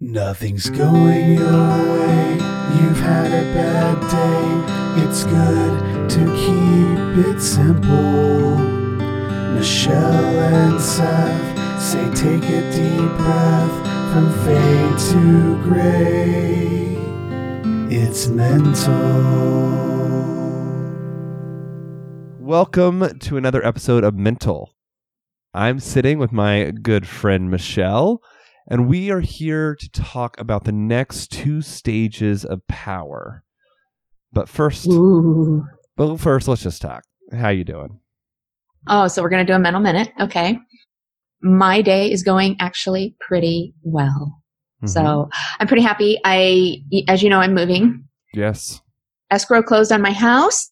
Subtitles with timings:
[0.00, 2.32] Nothing's going your way.
[2.76, 5.02] You've had a bad day.
[5.02, 8.56] It's good to keep it simple.
[9.54, 13.76] Michelle and Seth say take a deep breath
[14.12, 16.96] from fade to gray.
[17.94, 18.90] It's mental.
[22.38, 24.74] Welcome to another episode of Mental.
[25.52, 28.22] I'm sitting with my good friend Michelle,
[28.70, 33.42] and we are here to talk about the next two stages of power.
[34.32, 35.64] But first, Ooh.
[35.96, 37.02] but first, let's just talk.
[37.32, 37.98] How you doing?
[38.86, 40.10] Oh, so we're going to do a mental minute.
[40.20, 40.58] Okay.
[41.42, 44.40] My day is going actually pretty well.
[44.84, 44.88] Mhm.
[44.88, 46.18] So I'm pretty happy.
[46.24, 46.76] I,
[47.08, 48.04] as you know, I'm moving.
[48.32, 48.80] yes,
[49.30, 50.70] Escrow closed on my house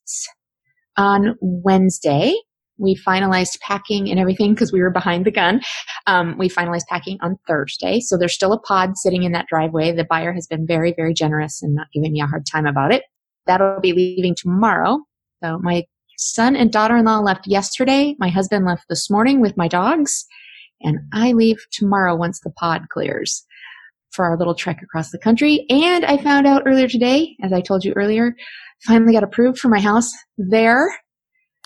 [0.97, 2.35] on Wednesday.
[2.79, 5.61] We finalized packing and everything because we were behind the gun.
[6.07, 8.01] Um, we finalized packing on Thursday.
[8.01, 9.93] So there's still a pod sitting in that driveway.
[9.93, 12.93] The buyer has been very, very generous and not giving me a hard time about
[12.93, 13.03] it.
[13.47, 15.01] That'll be leaving tomorrow.
[15.43, 15.85] So my
[16.17, 18.15] son and daughter-in-law left yesterday.
[18.19, 20.25] My husband left this morning with my dogs.
[20.81, 23.45] And I leave tomorrow once the pod clears
[24.11, 25.67] for our little trek across the country.
[25.69, 28.35] And I found out earlier today, as I told you earlier,
[28.87, 30.89] finally got approved for my house there.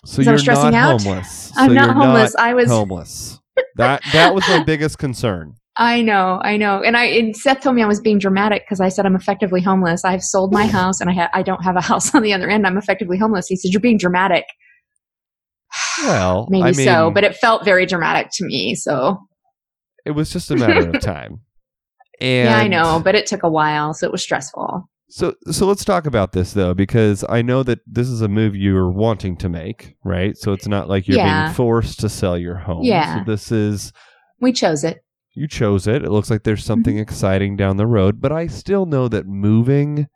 [0.04, 1.02] So you're not out.
[1.02, 1.52] homeless.
[1.56, 2.34] I'm So not homeless.
[2.36, 3.38] I was homeless.
[3.76, 5.54] That that was my biggest concern.
[5.76, 6.82] I know, I know.
[6.82, 9.62] And I and Seth told me I was being dramatic because I said I'm effectively
[9.62, 10.04] homeless.
[10.04, 12.50] I've sold my house and I ha- I don't have a house on the other
[12.50, 12.66] end.
[12.66, 13.46] I'm effectively homeless.
[13.46, 14.44] He said you're being dramatic.
[16.02, 18.74] Well, Maybe I mean, so, but it felt very dramatic to me.
[18.74, 19.18] So
[20.04, 21.40] it was just a matter of time.
[22.20, 24.88] And yeah, I know, but it took a while, so it was stressful.
[25.12, 28.56] So so let's talk about this though, because I know that this is a move
[28.56, 30.36] you're wanting to make, right?
[30.38, 31.44] So it's not like you're Yeah.
[31.44, 32.84] being forced to sell your home.
[32.84, 33.18] Yeah.
[33.18, 33.92] So this is
[34.40, 35.04] We chose it.
[35.34, 36.02] you chose it.
[36.02, 37.02] It looks like there's something Mm-hmm.
[37.02, 40.08] exciting down the road, but I still know that moving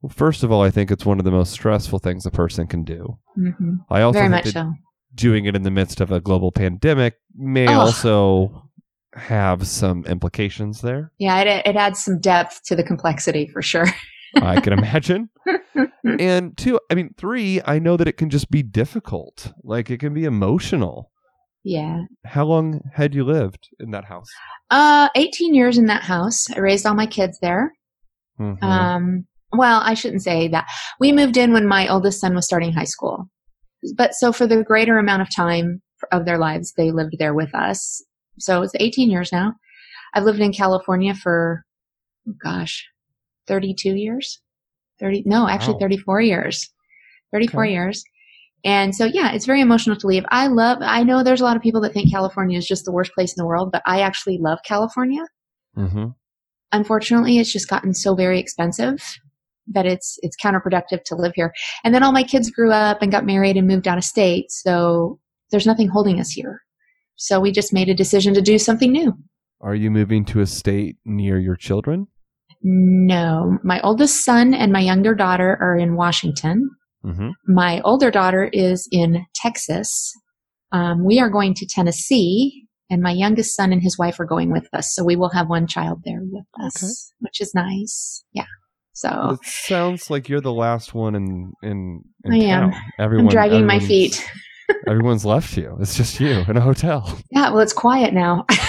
[0.00, 2.66] well, first of all, I think it's one of the most stressful things a person
[2.68, 3.18] can do.
[3.34, 4.72] hmm I also Very think that so.
[5.14, 8.70] doing it in the midst of a global pandemic may also
[9.14, 11.12] have some implications there.
[11.18, 13.86] Yeah, it, it adds some depth to the complexity for sure.
[14.36, 15.30] I can imagine.
[16.04, 19.52] and two, I mean, three, I know that it can just be difficult.
[19.62, 21.10] Like it can be emotional.
[21.64, 22.02] yeah.
[22.24, 24.28] How long had you lived in that house?
[24.70, 26.44] Uh, 18 years in that house.
[26.54, 27.72] I raised all my kids there.
[28.40, 28.62] Mhm.
[28.62, 30.66] Um, well, I shouldn't say that.
[31.00, 33.28] We moved in when my oldest son was starting high school.
[33.96, 37.54] But so for the greater amount of time of their lives, they lived there with
[37.54, 38.04] us.
[38.38, 39.54] So it's 18 years now.
[40.14, 41.64] I've lived in California for,
[42.28, 42.86] oh gosh,
[43.48, 44.40] 32 years.
[45.00, 45.80] 30, no, actually Wow.
[45.80, 46.68] 34 years.
[47.32, 47.72] 34 Okay.
[47.72, 48.04] years.
[48.64, 50.24] And so, yeah, it's very emotional to leave.
[50.30, 52.92] I love, I know there's a lot of people that think California is just the
[52.92, 55.22] worst place in the world, but I actually love California
[55.76, 56.14] Mhm.
[56.72, 59.00] unfortunately it's just gotten so very expensive
[59.66, 61.52] that it's it's counterproductive to live here
[61.84, 64.50] and then all my kids grew up and got married and moved out of state
[64.50, 65.18] so
[65.50, 66.60] there's nothing holding us here
[67.16, 69.12] so we just made a decision to do something new
[69.60, 72.08] Are you moving to a state near your children?
[72.62, 76.68] No my oldest son and my younger daughter are in washington
[77.04, 77.28] Mm-hmm.
[77.46, 80.12] my older daughter is in texas
[80.72, 84.50] um, we are going to tennessee and my youngest son and his wife are going
[84.50, 86.92] with us so we will have one child there with us Okay.
[87.20, 88.46] which is nice yeah
[88.94, 92.72] so It sounds like you're the last one in in, in I am.
[92.72, 92.80] town.
[92.98, 94.28] Everyone, I'm dragging my feet.
[94.88, 95.76] everyone's left you.
[95.80, 97.16] It's just you in a hotel.
[97.30, 98.44] Yeah, well, it's quiet now.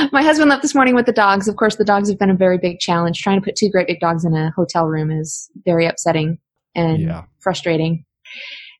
[0.12, 1.48] my husband left this morning with the dogs.
[1.48, 3.20] Of course, the dogs have been a very big challenge.
[3.20, 6.38] Trying to put two great big dogs in a hotel room is very upsetting
[6.74, 7.24] and Yeah.
[7.40, 8.04] frustrating.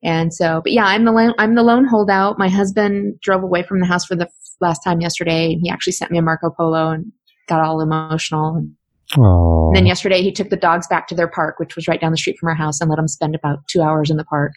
[0.03, 2.39] And so, but yeah, I'm the lone, I'm the lone holdout.
[2.39, 4.29] My husband drove away from the house for the
[4.61, 5.57] last time yesterday.
[5.63, 7.13] He actually sent me a Marco Polo and
[7.49, 8.57] got all emotional.
[8.57, 12.13] And then yesterday, he took the dogs back to their park, which was right down
[12.13, 14.53] the street from our house, and let them spend about two hours in the park.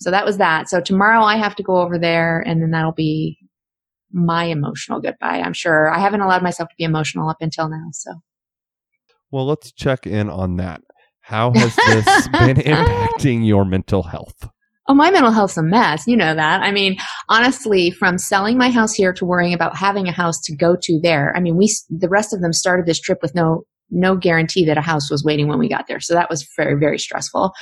[0.00, 0.68] So that was that.
[0.68, 3.38] So tomorrow I have to go over there, and then that'll be
[4.14, 5.40] my emotional goodbye.
[5.40, 7.88] I'm sure I haven't allowed myself to be emotional up until now.
[7.92, 8.12] So
[9.30, 10.82] Well, let's check in on that.
[11.20, 14.48] How has this been impacting your mental health?
[14.86, 16.06] Oh, my mental health's a mess.
[16.06, 16.60] You know that.
[16.60, 16.96] I mean,
[17.30, 21.00] honestly, from selling my house here to worrying about having a house to go to
[21.02, 21.34] there.
[21.34, 24.78] I mean, we the rest of them started this trip with no no guarantee that
[24.78, 26.00] a house was waiting when we got there.
[26.00, 27.52] So that was very very stressful.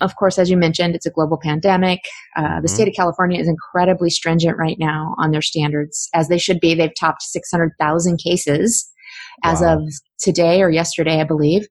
[0.00, 2.00] Of course, as you mentioned, it's a global pandemic.
[2.36, 2.74] Uh, the Mhm.
[2.74, 6.74] state of California is incredibly stringent right now on their standards, as they should be.
[6.74, 8.90] They've topped six hundred thousand cases
[9.44, 9.78] as Wow.
[9.78, 9.82] of
[10.20, 11.66] today or yesterday, I believe.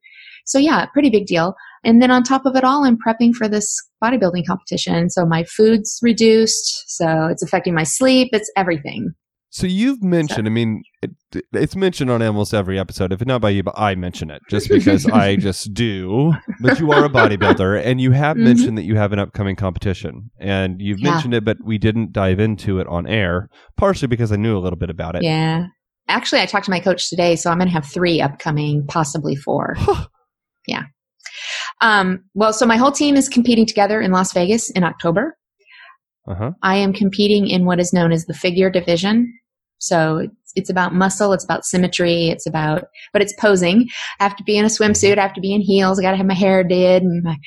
[0.46, 1.54] So yeah, pretty big deal.
[1.86, 3.74] And then on top of it all, I'm prepping for this
[4.04, 5.10] bodybuilding competition.
[5.10, 6.84] So my food's reduced.
[6.88, 8.30] So it's affecting my sleep.
[8.34, 9.14] It's everything.
[9.60, 11.12] So you've mentioned, I mean, it,
[11.52, 13.12] it's mentioned on almost every episode.
[13.12, 16.34] If not by you, but I mention it just because I just do.
[16.62, 18.44] But you are a bodybuilder, and you have Mhm.
[18.44, 21.12] mentioned that you have an upcoming competition, and you've Yeah.
[21.12, 24.62] mentioned it, but we didn't dive into it on air, partially because I knew a
[24.62, 25.24] little bit about it.
[25.24, 25.66] Yeah.
[26.08, 29.36] Actually, I talked to my coach today, so I'm going to have three upcoming, possibly
[29.36, 29.76] four.
[30.68, 30.84] yeah.
[31.82, 35.38] Um, well, so my whole team is competing together in Las Vegas in October.
[36.26, 36.52] Uh huh.
[36.64, 39.34] I am competing in what is known as the figure division.
[39.80, 43.88] So it's, it's about muscle, it's about symmetry, it's about, but it's posing.
[44.20, 46.12] I have to be in a swimsuit, I have to be in heels, I got
[46.12, 47.38] to have my hair did and, my,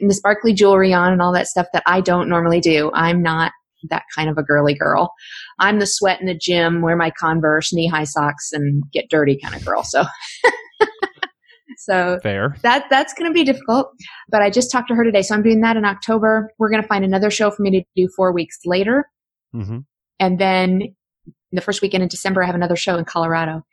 [0.00, 2.90] and the sparkly jewelry on and all that stuff that I don't normally do.
[2.94, 3.52] I'm not
[3.88, 5.12] that kind of a girly girl.
[5.58, 9.38] I'm the sweat in the gym, wear my Converse, knee high socks, and get dirty
[9.42, 9.82] kind of girl.
[9.82, 10.04] So,
[11.78, 12.56] so Fair.
[12.62, 13.90] that that's going to be difficult.
[14.28, 16.50] But I just talked to her today, so I'm doing that in October.
[16.58, 19.06] We're going to find another show for me to do four weeks later,
[19.52, 19.78] hmm
[20.22, 20.82] and then
[21.52, 23.64] the first weekend in December, I have another show in Colorado.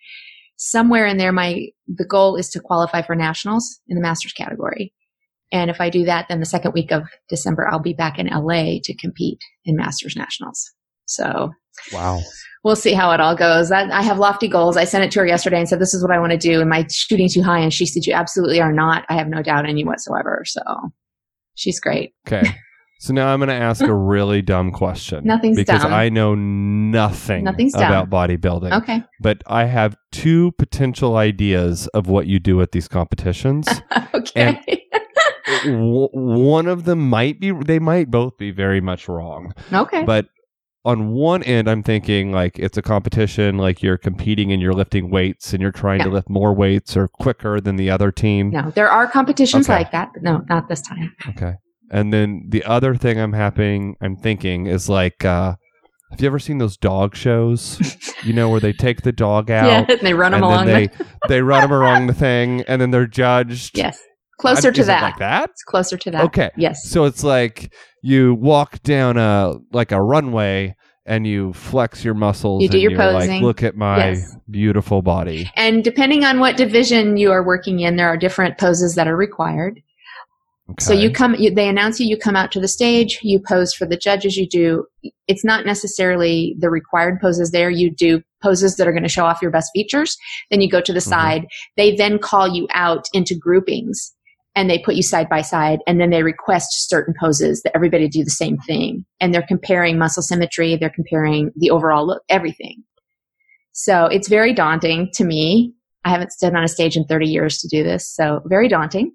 [0.57, 4.93] Somewhere in there, my the goal is to qualify for nationals in the masters category.
[5.51, 8.27] And if I do that, then the second week of December, I'll be back in
[8.27, 10.71] LA to compete in masters nationals.
[11.05, 11.51] So
[11.93, 12.21] Wow.
[12.63, 13.71] we'll see how it all goes.
[13.71, 14.75] I, I have lofty goals.
[14.77, 16.59] I sent it to her yesterday and said, "This is what I want to do."
[16.59, 17.59] Am I shooting too high?
[17.59, 19.05] And she said, "You absolutely are not.
[19.09, 20.61] I have no doubt in you whatsoever." So
[21.53, 22.13] she's great.
[22.27, 22.49] Okay.
[22.99, 25.23] So now I'm going to ask a really dumb question.
[25.25, 25.93] Nothing's because dumb.
[25.93, 27.83] I know nothing Nothing's dumb.
[27.91, 28.71] about bodybuilding.
[28.81, 29.03] Okay.
[29.21, 33.67] But I have two potential ideas of what you do at these competitions.
[34.13, 34.59] okay.
[35.63, 40.03] w- one of them might be they might both be very much wrong okay.
[40.03, 40.27] but
[40.83, 45.09] on one end i'm thinking like it's a competition like you're competing and you're lifting
[45.09, 48.69] weights and you're trying to lift more weights or quicker than the other team no,
[48.71, 49.79] there are competitions Okay.
[49.79, 51.15] like that, but no, not this time.
[51.29, 51.53] okay
[51.91, 55.55] and then the other thing i'm happening i'm thinking is like uh
[56.11, 57.79] have you ever seen those dog shows
[58.23, 60.65] you know where they take the dog out Yeah, and they run them along.
[60.67, 63.99] they the, they run them along the thing and then they're judged yes,
[64.39, 65.01] closer I'm- to that.
[65.01, 66.23] like that It's closer to that.
[66.25, 66.49] Okay.
[66.57, 66.89] Yes.
[66.89, 67.73] So it's like
[68.03, 70.75] you walk down a like a runway
[71.05, 72.61] and you flex your muscles.
[72.61, 73.31] You do and your posing.
[73.35, 74.35] Like, Look at my Yes.
[74.49, 75.49] beautiful body.
[75.55, 79.15] And depending on what division you are working in, there are different poses that are
[79.15, 79.81] required.
[80.79, 83.73] So you come, you, they announce you, you come out to the stage, you pose
[83.73, 84.85] for the judges, you do,
[85.27, 87.69] it's not necessarily the required poses there.
[87.69, 90.17] You do poses that are going to show off your best features.
[90.51, 91.09] Then you go to the Mhm.
[91.09, 91.45] side.
[91.77, 94.13] They then call you out into groupings
[94.55, 98.07] and they put you side by side and then they request certain poses that everybody
[98.07, 99.05] do the same thing.
[99.21, 100.75] And they're comparing muscle symmetry.
[100.75, 102.83] They're comparing the overall look, everything.
[103.71, 105.73] So it's very daunting to me.
[106.03, 108.07] I haven't stood on a stage in 30 years to do this.
[108.07, 109.13] So very daunting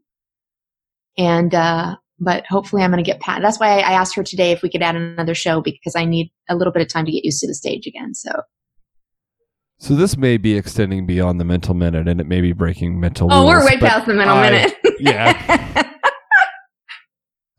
[1.19, 4.51] and uh but hopefully i'm going to get past that's why i asked her today
[4.53, 7.13] if we could add another show because i need a little bit of time to
[7.13, 8.31] get used to the stage again so
[9.79, 13.29] So this may be extending beyond the mental minute, and it may be breaking mental.
[13.33, 15.89] oh we're way past the mental I- minute yeah.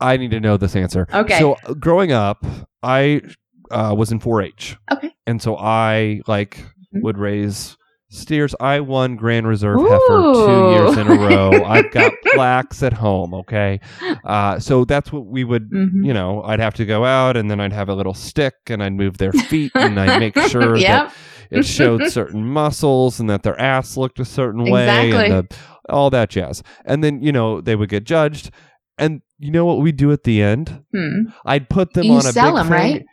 [0.00, 1.06] I need to know this answer.
[1.12, 1.38] Okay.
[1.38, 2.44] So uh, growing up,
[2.82, 3.22] I
[3.70, 4.76] uh, was in 4-H.
[4.92, 5.14] Okay.
[5.26, 6.58] And so I like
[6.94, 7.02] Mhm.
[7.02, 7.76] would raise
[8.10, 8.54] steers.
[8.60, 11.64] I won Grand Reserve heifer two years in a row.
[11.64, 13.34] I've got plaques at home.
[13.34, 13.80] Okay.
[14.24, 15.70] Uh, so that's what we would.
[15.70, 16.04] Mhm.
[16.04, 18.82] You know, I'd have to go out and then I'd have a little stick and
[18.82, 21.12] I'd move their feet and I'd make sure yep
[21.50, 25.56] that it showed certain muscles and that their ass looked a certain way and the,
[25.88, 26.62] all that jazz.
[26.84, 28.50] And then, you know, they would get judged.
[28.96, 30.84] And you know what we do at the end?
[30.94, 31.22] Hmm.
[31.44, 32.72] I'd put them You on a sell big them, thing.
[32.72, 33.06] right?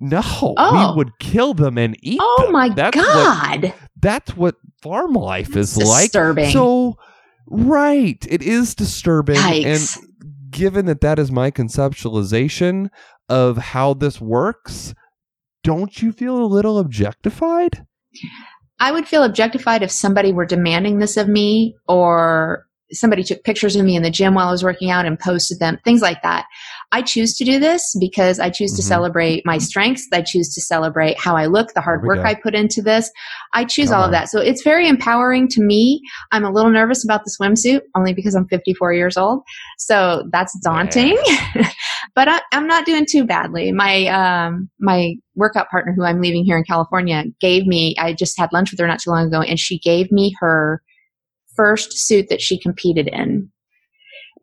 [0.00, 0.90] No, Oh.
[0.90, 2.52] we would kill them and eat oh them.
[2.52, 6.02] my that's What, god that's what farm life is That's like.
[6.04, 6.50] disturbing.
[6.50, 6.98] So,
[7.46, 9.36] right, it is disturbing.
[9.36, 9.96] Yikes.
[9.98, 12.90] And given that that is my conceptualization
[13.28, 14.94] of how this works,
[15.62, 17.86] don't you feel a little objectified?
[18.80, 23.74] i would feel objectified if somebody were demanding this of me or somebody took pictures
[23.76, 26.20] of me in the gym while i was working out and posted them things like
[26.22, 26.44] that
[26.96, 28.92] i choose to do this because i choose to Mhm.
[28.94, 30.06] celebrate my strengths.
[30.12, 32.28] I choose to celebrate how i look the hard work go.
[32.30, 33.10] i put into this.
[33.52, 34.28] I choose all of that.
[34.32, 36.00] So it's very empowering to me.
[36.32, 39.42] I'm a little nervous about the swimsuit only because i'm 54 years old.
[39.78, 39.96] So
[40.32, 41.16] that's daunting.
[42.16, 43.72] But I, i'm not doing too badly.
[43.72, 48.38] My um my workout partner who i'm leaving here in california gave me i just
[48.38, 50.80] had lunch with her not too long ago and she gave me her
[51.56, 53.50] first suit that she competed in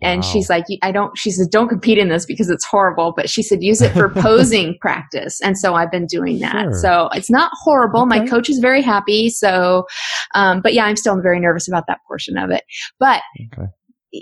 [0.01, 0.29] and Wow.
[0.31, 3.41] she's like i don't she says don't compete in this because it's horrible but she
[3.43, 6.73] said use it for posing practice and so i've been doing that Sure.
[6.81, 9.85] so it's not horrible my coach is very happy so
[10.35, 12.63] um, but yeah i'm still very nervous about that portion of it
[12.99, 13.21] but
[13.53, 13.67] Okay.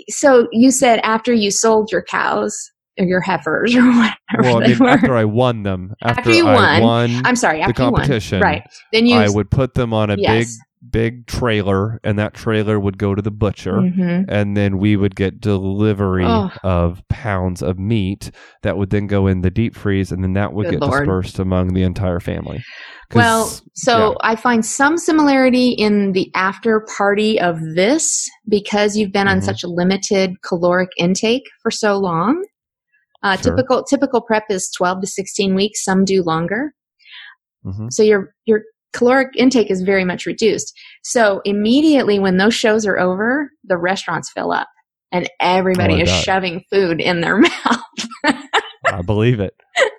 [0.08, 2.56] so you said after you sold your cows
[2.98, 6.46] or your heifers or whatever well, I mean, after I won them, after, After you
[6.46, 8.00] I won, won I'm sorry, the after you won.
[8.02, 8.62] competition, right?
[8.92, 10.46] Then you I would put them on a Yes.
[10.46, 10.48] big,
[10.90, 13.74] big trailer, and that trailer would go to the butcher.
[13.74, 14.24] Mhm.
[14.28, 16.50] and then we would get delivery Oh.
[16.62, 18.30] of pounds of meat
[18.62, 21.00] that would then go in the deep freeze and then that would Good get Lord.
[21.00, 22.62] dispersed among the entire family.
[23.14, 29.28] Well, so I find some similarity in the after party of this because you've been
[29.28, 29.44] on Mhm.
[29.44, 32.42] such a limited caloric intake for so long.
[33.22, 33.54] Uh, Sure.
[33.54, 35.84] Typical typical prep is twelve to sixteen weeks.
[35.84, 36.72] Some do longer.
[37.66, 37.88] Mhm.
[37.92, 40.72] So your your caloric intake is very much reduced.
[41.02, 44.68] So immediately when those shows are over, the restaurants fill up
[45.12, 46.24] and everybody Oh, is bet.
[46.24, 47.80] shoving food in their mouth.
[48.86, 49.54] I believe it.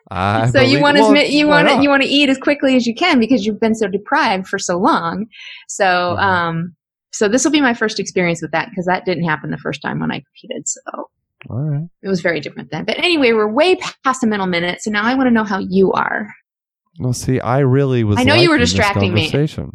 [0.09, 2.37] I so you believe- want to well, you want to you want to eat as
[2.37, 5.25] quickly as you can because you've been so deprived for so long.
[5.69, 5.85] So
[6.19, 6.21] Mhm.
[6.23, 6.75] um
[7.13, 9.81] so this will be my first experience with that because that didn't happen the first
[9.81, 10.67] time when I competed.
[10.67, 10.81] So
[11.49, 11.87] All right.
[12.01, 12.85] it was very different then.
[12.85, 14.81] But anyway, we're way past the middle minute.
[14.81, 16.33] So now I want to know how you are.
[16.99, 18.17] Well, see, I really was.
[18.17, 19.31] I know you were distracting me.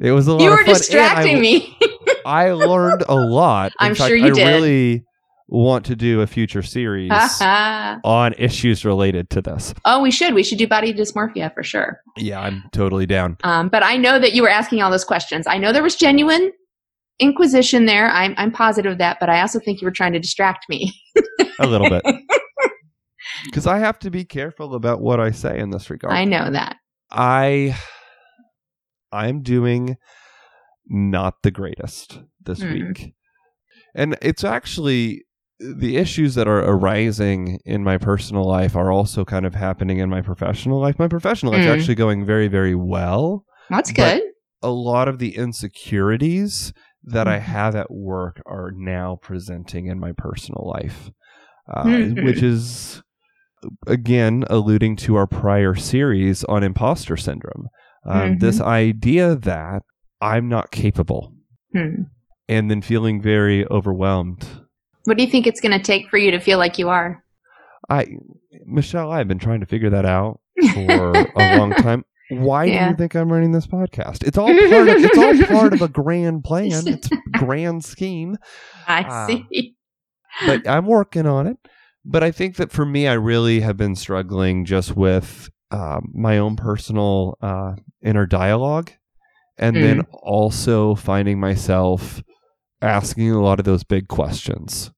[0.00, 1.78] It was a lot You were distracting I, me.
[2.26, 3.70] I learned a lot.
[3.80, 4.46] In I'm fact, sure you I did.
[4.48, 5.04] really
[5.46, 9.72] want to do a future series on issues related to this.
[9.84, 10.34] oh, we should.
[10.34, 12.00] We should do body dysmorphia for sure.
[12.16, 13.36] Yeah, I'm totally down.
[13.44, 15.46] Um, but I know that you were asking all those questions.
[15.46, 16.50] I know there was genuine
[17.20, 18.10] inquisition there.
[18.10, 20.92] I'm, I'm positive of that, but I also think you were trying to distract me.
[21.60, 22.02] A little bit.
[23.44, 26.12] Because I have to be careful about what I say in this regard.
[26.14, 26.76] I know that.
[27.10, 27.76] I
[29.12, 29.96] I'm doing
[30.88, 32.72] not the greatest this Mm.
[32.72, 33.14] week.
[33.94, 35.24] And it's actually
[35.60, 40.08] the issues that are arising in my personal life are also kind of happening in
[40.08, 40.98] my professional life.
[40.98, 41.72] My professional life is Mm.
[41.72, 43.44] actually going very, very well.
[43.70, 44.22] That's good.
[44.62, 46.72] A lot of the insecurities
[47.04, 47.42] that I Mhm.
[47.42, 51.10] have at work are now presenting in my personal life,
[51.68, 52.22] uh, Mhm.
[52.22, 53.02] which is
[53.86, 57.68] again alluding to our prior series on imposter syndrome.
[58.04, 58.40] Um, Mhm.
[58.40, 59.82] This idea that
[60.20, 61.32] I'm not capable,
[61.72, 62.02] Hmm.
[62.48, 64.46] and then feeling very overwhelmed.
[65.04, 67.22] What do you think it's going to take for you to feel like you are?
[67.90, 68.06] I,
[68.66, 70.40] Michelle, I've been trying to figure that out
[70.72, 71.26] for a
[71.58, 72.04] long time.
[72.30, 74.22] Why do you think I'm running this podcast?
[74.26, 76.86] It's all part of it's all part of a grand plan.
[76.86, 78.36] It's a grand scheme.
[78.86, 79.26] I Ah.
[79.26, 79.74] see.
[80.46, 81.58] But I'm working on it.
[82.04, 86.38] But I think that for me, I really have been struggling just with um, my
[86.38, 88.90] own personal uh, inner dialogue,
[89.56, 90.06] and then Mm.
[90.12, 92.22] also finding myself
[92.80, 94.90] asking a lot of those big questions.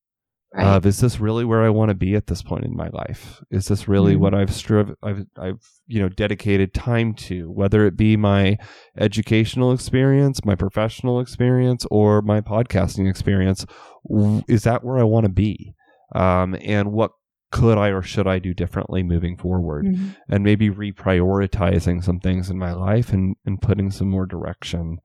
[0.56, 0.66] Right.
[0.76, 3.42] of is this really where I want to be at this point in my life?
[3.50, 4.20] Is this really Mm.
[4.20, 5.58] what I've strive I've I've
[5.88, 8.56] you know dedicated time to, whether it be my
[8.96, 13.66] educational experience, my professional experience, or my podcasting experience?
[14.08, 15.75] W- Is that where I want to be?
[16.14, 17.11] Um, and what
[17.50, 19.87] could I or should I do differently moving forward?
[19.87, 20.16] Mhm.
[20.28, 24.99] And maybe reprioritizing some things in my life and, and putting some more direction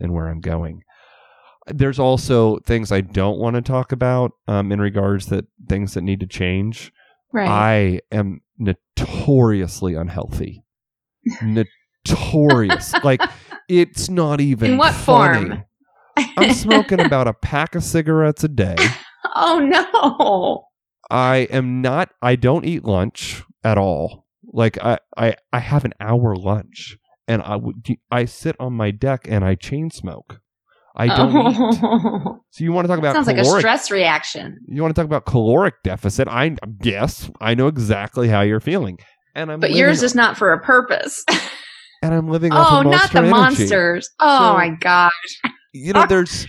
[0.00, 0.82] in where I'm going
[1.66, 6.02] there's also things I don't want to talk about um, in regards that things that
[6.02, 6.92] need to change.
[7.32, 7.48] Right.
[7.48, 10.64] I am notoriously unhealthy.
[11.42, 12.94] Notorious.
[13.04, 13.20] like
[13.68, 15.48] it's not even In what funny.
[15.48, 15.64] form?
[16.38, 18.76] I'm smoking about a pack of cigarettes a day.
[19.34, 20.64] oh no.
[21.10, 24.26] I am not I don't eat lunch at all.
[24.44, 26.96] Like I I, I have an hour lunch
[27.28, 30.40] and I would I sit on my deck and I chain smoke.
[30.96, 31.50] I don't oh.
[31.50, 31.80] eat.
[31.82, 32.40] Oh.
[32.50, 34.58] So you want to talk about Sounds like a stress reaction.
[34.66, 36.26] You want to talk about caloric deficit?
[36.28, 38.98] I yes, I know exactly how you're feeling,
[39.34, 41.22] and I'm But yours is not for a purpose.
[42.02, 43.30] and I'm living off oh, of not the Energy.
[43.30, 44.10] monsters.
[44.20, 45.40] Oh So- my gosh.
[45.72, 46.46] You know, there's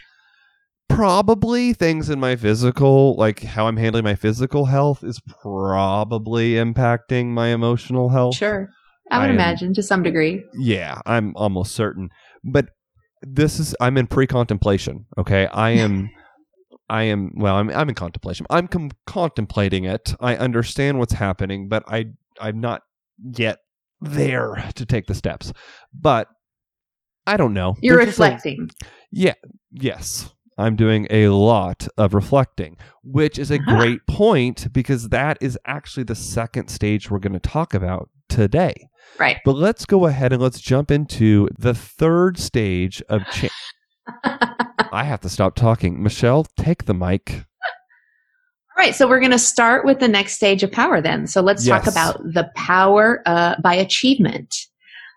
[0.98, 7.28] probably things in my physical, like how I'm handling my physical health, is probably impacting
[7.28, 8.36] my emotional health.
[8.36, 8.68] Sure.
[9.12, 10.44] I would I am- imagine to some degree.
[10.58, 12.10] Yeah, I'm almost certain.
[12.44, 12.70] But
[13.22, 15.06] this is I'm in pre-contemplation.
[15.20, 16.10] Okay, I am.
[16.90, 17.56] I am well.
[17.56, 18.46] I'm I'm in contemplation.
[18.50, 20.16] I'm com- contemplating it.
[20.20, 22.06] I understand what's happening, but I
[22.40, 22.82] I'm not
[23.36, 23.60] yet
[24.02, 25.54] there to take the steps.
[25.94, 26.28] But
[27.28, 27.76] I don't know.
[27.82, 28.70] You're There's just a- reflecting.
[29.12, 29.34] yeah.
[29.72, 30.34] Yes.
[30.58, 33.76] I'm doing a lot of reflecting, which is a Uh-huh.
[33.78, 38.88] great point because that is actually the second stage we're going to talk about today.
[39.20, 39.38] Right.
[39.46, 43.52] But let's go ahead and let's jump into the third stage of change.
[44.92, 46.02] I have to stop talking.
[46.02, 47.44] Michelle, take the mic.
[48.78, 51.26] All right, so we're going to start with the next stage of power then.
[51.26, 54.56] So let's talk about the power uh, by achievement.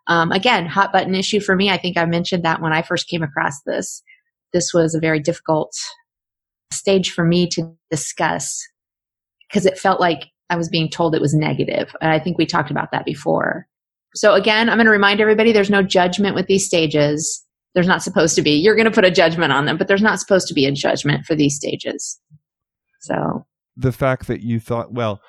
[0.06, 1.68] Um, again, hot button issue for me.
[1.70, 4.02] I think I mentioned that when I first came across this.
[4.52, 5.72] This was a very difficult
[6.72, 8.66] stage for me to discuss
[9.48, 11.94] because it felt like I was being told it was negative.
[12.00, 13.66] And I think we talked about that before.
[14.14, 17.44] So again, I'm going to remind everybody there's no judgment with these stages.
[17.74, 18.52] There's not supposed to be.
[18.52, 20.72] You're going to put a judgment on them, but there's not supposed to be a
[20.72, 22.20] judgment for these stages.
[23.00, 25.20] So the fact that you thought, well,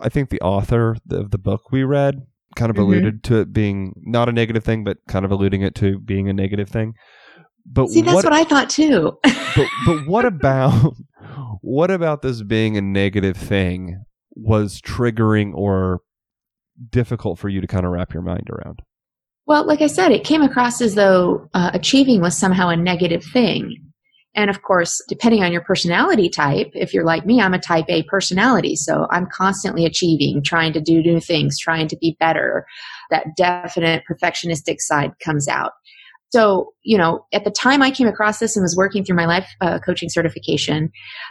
[0.00, 2.22] I think the author of the book we read
[2.56, 2.82] kind of Mhm.
[2.82, 6.28] alluded to it being not a negative thing, but kind of alluding it to being
[6.28, 6.94] a negative thing.
[7.70, 9.18] But see, that's what, what, I thought too.
[9.22, 10.94] but but what about
[11.60, 16.00] what about this being a negative thing was triggering or
[16.90, 18.80] difficult for you to kind of wrap your mind around?
[19.46, 23.24] Well, like I said, it came across as though uh, achieving was somehow a negative
[23.24, 23.76] thing.
[24.34, 27.86] And of course, depending on your personality type, if you're like me, I'm a type
[27.88, 28.76] A personality.
[28.76, 32.66] So I'm constantly achieving, trying to do new things, trying to be better.
[33.10, 35.72] That definite perfectionistic side comes out.
[36.30, 39.24] So, you know, at the time I came across this and was working through my
[39.24, 40.90] life uh, coaching certification,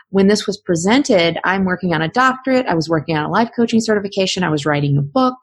[0.10, 2.66] when this was presented, I'm working on a doctorate.
[2.66, 4.44] I was working on a life coaching certification.
[4.44, 5.38] I was writing a book.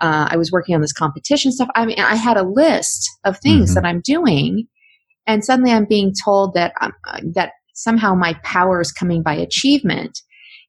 [0.00, 1.68] Uh, I was working on this competition stuff.
[1.74, 3.74] I mean, I had a list of things Mhm.
[3.74, 4.68] that I'm doing,
[5.26, 9.34] and suddenly I'm being told that um, uh, that somehow my power is coming by
[9.34, 10.18] achievement.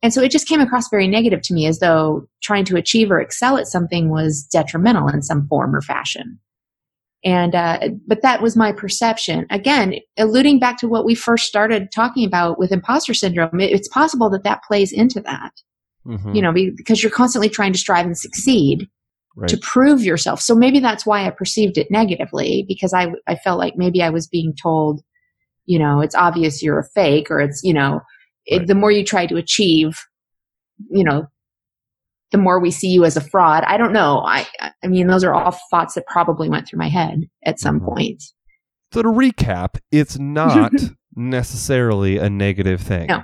[0.03, 3.11] And so it just came across very negative to me, as though trying to achieve
[3.11, 6.39] or excel at something was detrimental in some form or fashion.
[7.25, 9.47] And uh, but that was my perception.
[9.49, 13.87] Again, alluding back to what we first started talking about with imposter syndrome, it- it's
[13.87, 15.51] possible that that plays into that.
[16.05, 16.35] Mhm.
[16.35, 18.87] You know, because you're constantly trying to strive and succeed
[19.35, 19.49] right.
[19.49, 20.39] to prove yourself.
[20.39, 24.11] So maybe that's why I perceived it negatively because I I felt like maybe I
[24.11, 25.01] was being told,
[25.65, 28.01] you know, it's obvious you're a fake or it's, you know,
[28.45, 28.67] it, Right.
[28.67, 29.97] the more you try to achieve,
[30.91, 31.25] you know,
[32.35, 33.63] the more we see you as a fraud.
[33.65, 34.19] I don't know.
[34.25, 34.45] I
[34.83, 37.85] I mean, those are all thoughts that probably went through my head at some Mhm.
[37.85, 38.23] point.
[38.91, 40.73] So to recap, it's not
[41.15, 43.07] necessarily a negative thing.
[43.07, 43.23] No.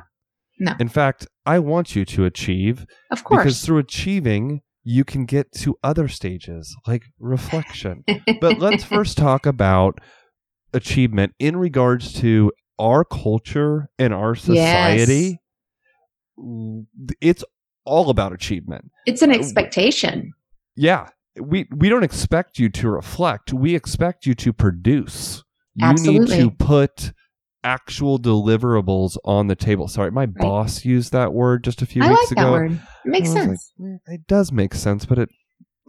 [0.60, 0.74] No.
[0.80, 3.44] In fact, I want you to achieve Of course.
[3.44, 8.04] because through achieving, you can get to other stages like reflection.
[8.40, 10.00] but let's first talk about
[10.74, 15.40] achievement in regards to our culture and our society.
[17.20, 17.44] It's
[17.86, 18.92] all about achievement.
[19.06, 20.32] it's an expectation.
[20.76, 21.10] Yeah.
[21.40, 23.54] We we don't expect you to reflect.
[23.54, 25.44] We expect you to produce.
[25.76, 26.38] You Absolutely.
[26.38, 27.14] need to put
[27.64, 29.88] actual deliverables on the table.
[29.88, 32.52] Sorry, my boss used that word just a few I weeks like that ago.
[32.52, 32.72] word.
[32.74, 33.74] It makes was like, sense.
[33.82, 35.30] "Eh, it does make sense, but it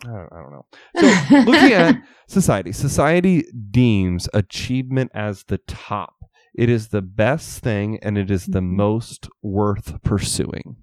[0.05, 0.67] I don't, I don't know.
[1.01, 1.97] So looking at
[2.29, 6.15] society, society deems achievement as the top.
[6.55, 8.77] It is the best thing and it is the Mhm.
[8.77, 10.77] most worth pursuing.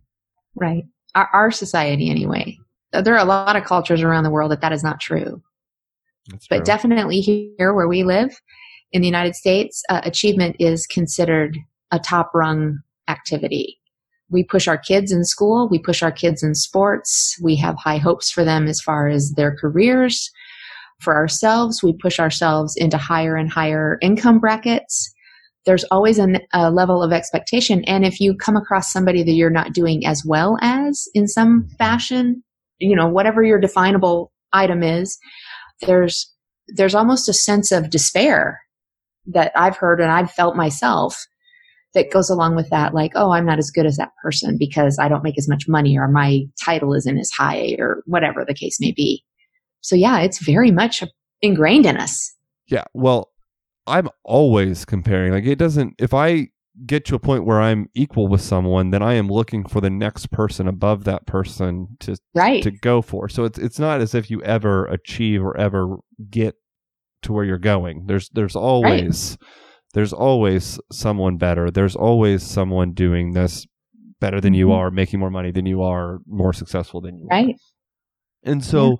[0.55, 0.83] Right.
[1.15, 2.57] Our, our society, anyway.
[2.91, 5.41] There are a lot of cultures around the world that that is not true.
[6.29, 6.65] That's But true.
[6.65, 8.39] definitely here where we live
[8.91, 11.57] in the United States, uh, achievement is considered
[11.91, 13.77] a top rung activity.
[14.31, 17.97] We push our kids in school, we push our kids in sports, we have high
[17.97, 20.31] hopes for them as far as their careers.
[20.99, 25.11] For ourselves, we push ourselves into higher and higher income brackets.
[25.69, 27.83] There's always an, a level of expectation.
[27.83, 31.67] And if you come across somebody that you're not doing as well as in some
[31.77, 32.43] fashion,
[32.79, 35.19] you know, whatever your definable item is,
[35.81, 36.33] there's
[36.69, 38.59] there's almost a sense of despair
[39.27, 41.23] that I've heard and I've felt myself
[41.93, 44.99] that goes along with that like oh i'm not as good as that person because
[44.99, 48.53] i don't make as much money or my title isn't as high or whatever the
[48.53, 49.23] case may be
[49.81, 51.03] so yeah it's very much
[51.41, 52.35] ingrained in us
[52.69, 52.83] Yeah.
[52.93, 53.28] Well,
[53.87, 55.31] I'm always comparing.
[55.33, 56.49] Like it doesn't if I
[56.85, 59.89] get to a point where I'm equal with someone, then I am looking for the
[59.89, 63.27] next person above that person to right to go for.
[63.29, 65.97] So it's it's not as if you ever achieve or ever
[66.29, 66.55] get
[67.23, 68.05] to where you're going.
[68.05, 69.37] There's there's always
[69.93, 71.71] there's always someone better.
[71.71, 73.65] There's always someone doing this
[74.19, 74.73] better than you Mhm.
[74.75, 77.35] are, making more money than you are, more successful than you are.
[77.37, 77.55] right
[78.43, 78.99] And so,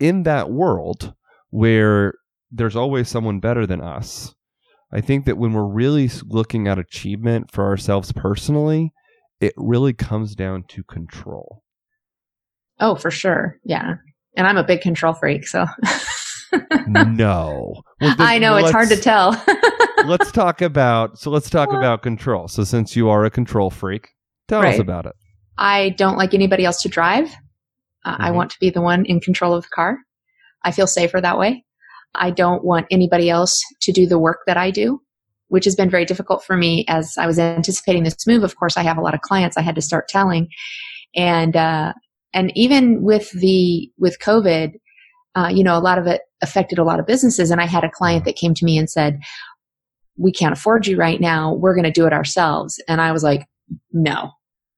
[0.00, 1.12] in that world
[1.50, 2.14] where
[2.50, 4.34] there's always someone better than us,
[4.92, 8.92] I think that when we're really looking at achievement for ourselves personally,
[9.40, 11.62] it really comes down to control.
[12.80, 13.94] oh for sure yeah
[14.36, 15.66] and i'm a big control freak so
[16.86, 17.82] no.
[18.00, 19.30] Well, then i know it's hard to tell
[20.06, 22.48] let's talk about so let's talk about control.
[22.48, 24.08] So since you are a control freak,
[24.48, 25.12] tell us about it.
[25.58, 27.30] I don't like anybody else to drive.
[28.04, 28.34] Uh, I Mhm.
[28.34, 29.98] want to be the one in control of the car.
[30.64, 31.64] I feel safer that way.
[32.14, 35.00] I don't want anybody else to do the work that I do,
[35.48, 38.44] which has been very difficult for me as I was anticipating this move.
[38.44, 40.48] Of course, I have a lot of clients I had to start telling,
[41.14, 41.92] and uh,
[42.34, 44.72] and even with the with COVID,
[45.34, 47.50] uh, you know, a lot of it affected a lot of businesses.
[47.50, 49.20] And I had a client that came to me and said,
[50.16, 51.54] "We can't afford you right now.
[51.54, 53.46] We're going to do it ourselves." And I was like,
[53.92, 54.32] "No."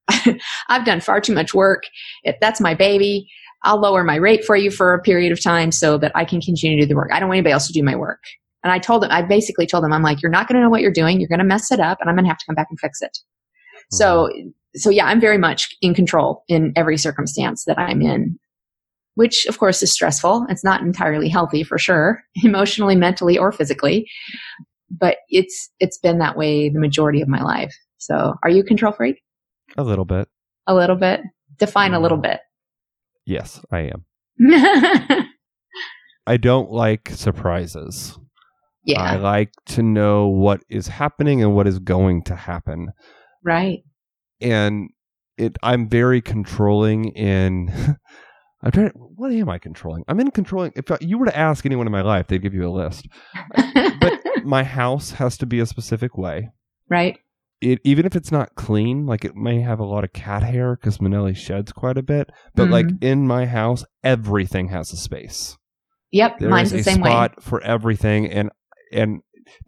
[0.69, 1.83] I've done far too much work.
[2.23, 3.27] If that's my baby,
[3.63, 6.41] I'll lower my rate for you for a period of time so that I can
[6.41, 7.11] continue to do the work.
[7.13, 8.23] I don't want anybody else to do my work.
[8.63, 10.69] And I told them, I basically told them, I'm like, you're not going to know
[10.69, 11.19] what you're doing.
[11.19, 12.79] You're going to mess it up and I'm going to have to come back and
[12.79, 13.11] fix it.
[13.11, 13.95] Mm-hmm.
[13.95, 14.29] So,
[14.75, 18.37] so yeah, I'm very much in control in every circumstance that I'm in,
[19.15, 20.45] which of course is stressful.
[20.49, 24.07] It's not entirely healthy for sure, emotionally, mentally, or physically.
[24.89, 27.73] But it's, it's been that way the majority of my life.
[27.97, 29.21] So are you control freak?
[29.77, 30.27] A little bit.
[30.67, 31.21] A little bit.
[31.57, 32.31] Define a little mm-hmm.
[32.33, 32.39] bit.
[33.25, 34.05] Yes, I am.
[36.27, 38.17] I don't like surprises.
[38.83, 39.01] Yeah.
[39.01, 42.91] I like to know what is happening and what is going to happen.
[43.43, 43.79] Right.
[44.39, 44.89] And
[45.37, 47.69] it I'm very controlling in
[48.63, 50.03] I'm trying what am I controlling?
[50.07, 52.67] I'm in controlling if you were to ask anyone in my life, they'd give you
[52.67, 53.07] a list.
[53.99, 56.49] But my house has to be a specific way.
[56.89, 57.19] right.
[57.61, 60.75] It, even if it's not clean, like it may have a lot of cat hair
[60.75, 62.29] because Manelli sheds quite a bit.
[62.55, 65.57] But like in my house, everything has a space.
[66.11, 66.39] Yep.
[66.39, 67.09] There mine's is the a same way.
[67.11, 68.49] spot for everything, and
[68.91, 69.21] and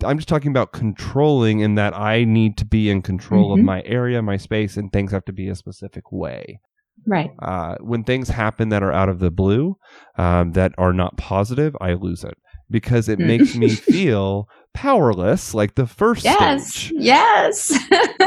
[0.03, 3.59] I'm just talking about controlling in that I need to be in control Mhm.
[3.59, 6.59] of my area, my space, and things have to be a specific way.
[7.05, 7.31] Right.
[7.41, 9.75] Uh, when things happen that are out of the blue,
[10.17, 12.35] um, that are not positive, I lose it
[12.69, 13.27] because it Mm.
[13.27, 13.69] makes me
[14.07, 16.73] feel powerless, like the first Yes.
[16.73, 16.93] stage.
[16.97, 17.71] Yes.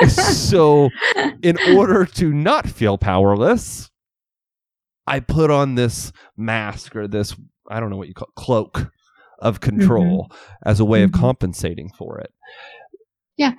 [0.50, 0.90] so
[1.42, 3.90] in order to not feel powerless
[5.06, 7.34] i put on this mask or this
[7.70, 8.90] i don't know what you call it, cloak
[9.38, 10.30] of control
[10.64, 11.20] as a way of Mhm.
[11.20, 12.32] compensating for it
[13.36, 13.52] Yeah.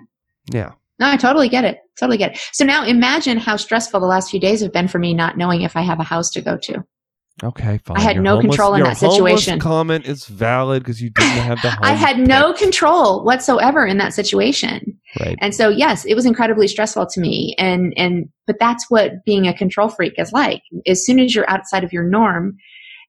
[0.52, 1.78] yeah No, I totally get it.
[2.00, 2.40] Totally get it.
[2.54, 5.62] So now imagine how stressful the last few days have been for me not knowing
[5.62, 6.84] if I have a house to go to.
[7.44, 9.60] Okay fine I had Your no homeless- control in that situation.
[9.60, 14.14] comment is valid because you didn't have the I had no control whatsoever in that
[14.14, 15.00] situation.
[15.20, 17.56] right And so yes, it was incredibly stressful to me.
[17.60, 20.62] And and but that's what being a control freak is like.
[20.88, 22.56] As soon as you're outside of your norm,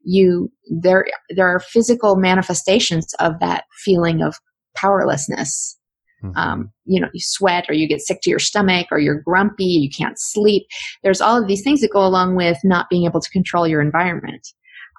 [0.04, 4.36] you there there are physical manifestations of that feeling of
[4.76, 5.77] powerlessness.
[6.22, 6.36] Mhm.
[6.36, 9.64] um, you know, you sweat or you get sick to your stomach or you're grumpy,
[9.64, 10.66] you can't sleep.
[11.02, 13.80] There's all of these things that go along with not being able to control your
[13.80, 14.48] environment.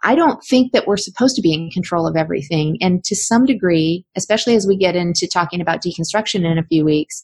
[0.01, 2.77] I don't think that we're supposed to be in control of everything.
[2.79, 6.85] And to some degree, especially as we get into talking about deconstruction in a few
[6.85, 7.21] weeks,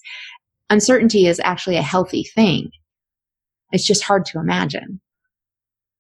[0.70, 2.72] uncertainty is actually a healthy thing.
[3.72, 5.00] It's just hard to imagine.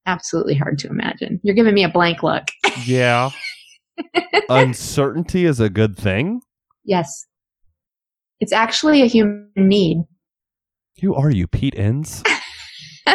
[0.05, 1.39] Absolutely hard to imagine.
[1.43, 2.43] You're giving me a blank look.
[2.85, 3.29] yeah
[4.49, 6.41] uncertainty is a good thing
[6.83, 7.25] yes.
[8.39, 10.03] It's actually a human need.
[11.01, 12.23] who are you Pete Enns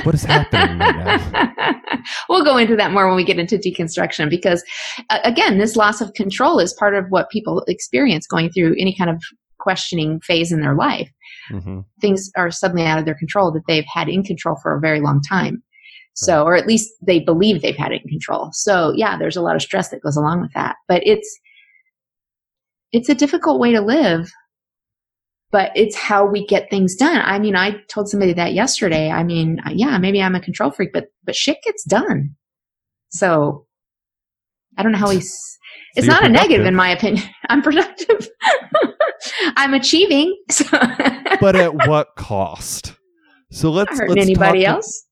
[0.05, 1.77] what is happening right now?
[2.29, 4.63] We'll go into that more when we get into deconstruction because
[5.11, 8.95] uh, again this loss of control is part of what people experience going through any
[8.97, 9.21] kind of
[9.59, 11.11] questioning phase in their life.
[11.51, 11.85] Mhm.
[12.01, 15.01] things are suddenly out of their control that they've had in control for a very
[15.01, 15.63] long time.
[16.15, 18.51] So or at least they believe they've had it in control.
[18.53, 20.77] So yeah there's a lot of stress that goes along with that.
[20.89, 21.39] But it's
[22.93, 24.31] it's a difficult way to live
[25.53, 27.21] but it's how we get things done.
[27.25, 29.11] I mean, I told somebody that yesterday.
[29.11, 32.37] I mean, yeah, maybe I'm a control freak, but but shit gets done.
[33.11, 33.67] So
[34.79, 35.59] I don't know how he's.
[35.97, 37.25] It's you're not a negative in my opinion.
[37.49, 38.29] I'm productive.
[39.57, 40.37] I'm achieving.
[40.51, 40.65] So
[41.41, 42.95] but at what cost
[43.51, 45.07] so let's not let's anybody talk- else.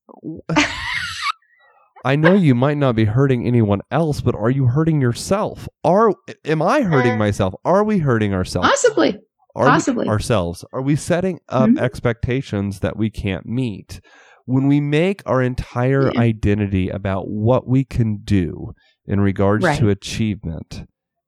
[2.05, 5.67] I know you might not be hurting anyone else, but are you hurting yourself?
[5.83, 6.13] Are
[6.45, 7.53] am I hurting Uh, myself?
[7.65, 8.67] Are we hurting ourselves?
[8.69, 9.17] Possibly.
[9.59, 10.63] Are we- ourselves.
[10.73, 11.79] Are we setting up Mhm.
[11.79, 13.99] expectations that we can't meet?
[14.45, 16.19] When we make our entire Yeah.
[16.21, 18.73] identity about what we can do
[19.05, 19.77] in regards Right.
[19.79, 20.85] to achievement,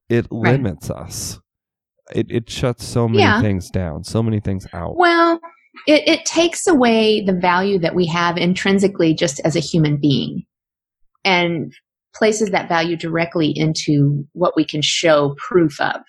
[0.10, 0.54] it Right.
[0.54, 1.40] limits us.
[2.16, 3.42] It it shuts so many Yeah.
[3.42, 4.98] things down, so many things out.
[4.98, 5.40] Well,
[5.88, 10.44] it, it takes away the value that we have intrinsically just as a human being
[11.24, 11.72] and
[12.16, 16.02] places that value directly into what we can show proof of.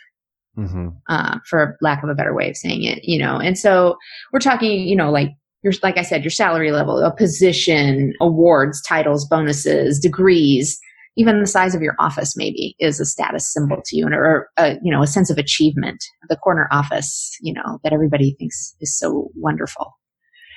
[0.54, 3.38] Hmm uh, for lack of a better way of saying it, you know.
[3.38, 3.96] And so
[4.32, 5.30] we're talking, you know, like
[5.62, 10.78] your, like I said, your salary level, a position, awards, titles, bonuses, degrees,
[11.16, 14.48] even the size of your office maybe is a status symbol to you, and or
[14.56, 16.02] a, you know a sense of achievement.
[16.28, 19.98] The corner office, you know, that everybody thinks is so wonderful.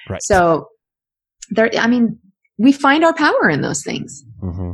[0.09, 0.23] Right.
[0.23, 0.67] So
[1.49, 2.17] there, I mean,
[2.57, 4.23] we find our power in those things.
[4.39, 4.73] hmm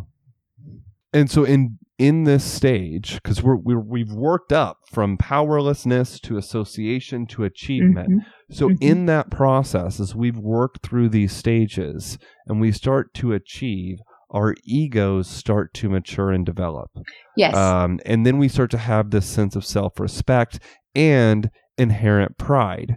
[1.13, 6.37] And so in in this stage, because we're, we're we've worked up from powerlessness to
[6.37, 8.09] association to achievement.
[8.09, 8.25] Mhm.
[8.49, 8.77] So Mhm.
[8.81, 13.99] in that process, as we've worked through these stages and we start to achieve,
[14.31, 16.89] our egos start to mature and develop.
[17.37, 17.55] Yes.
[17.55, 20.59] Um, and then we start to have this sense of self respect
[20.95, 22.95] and inherent pride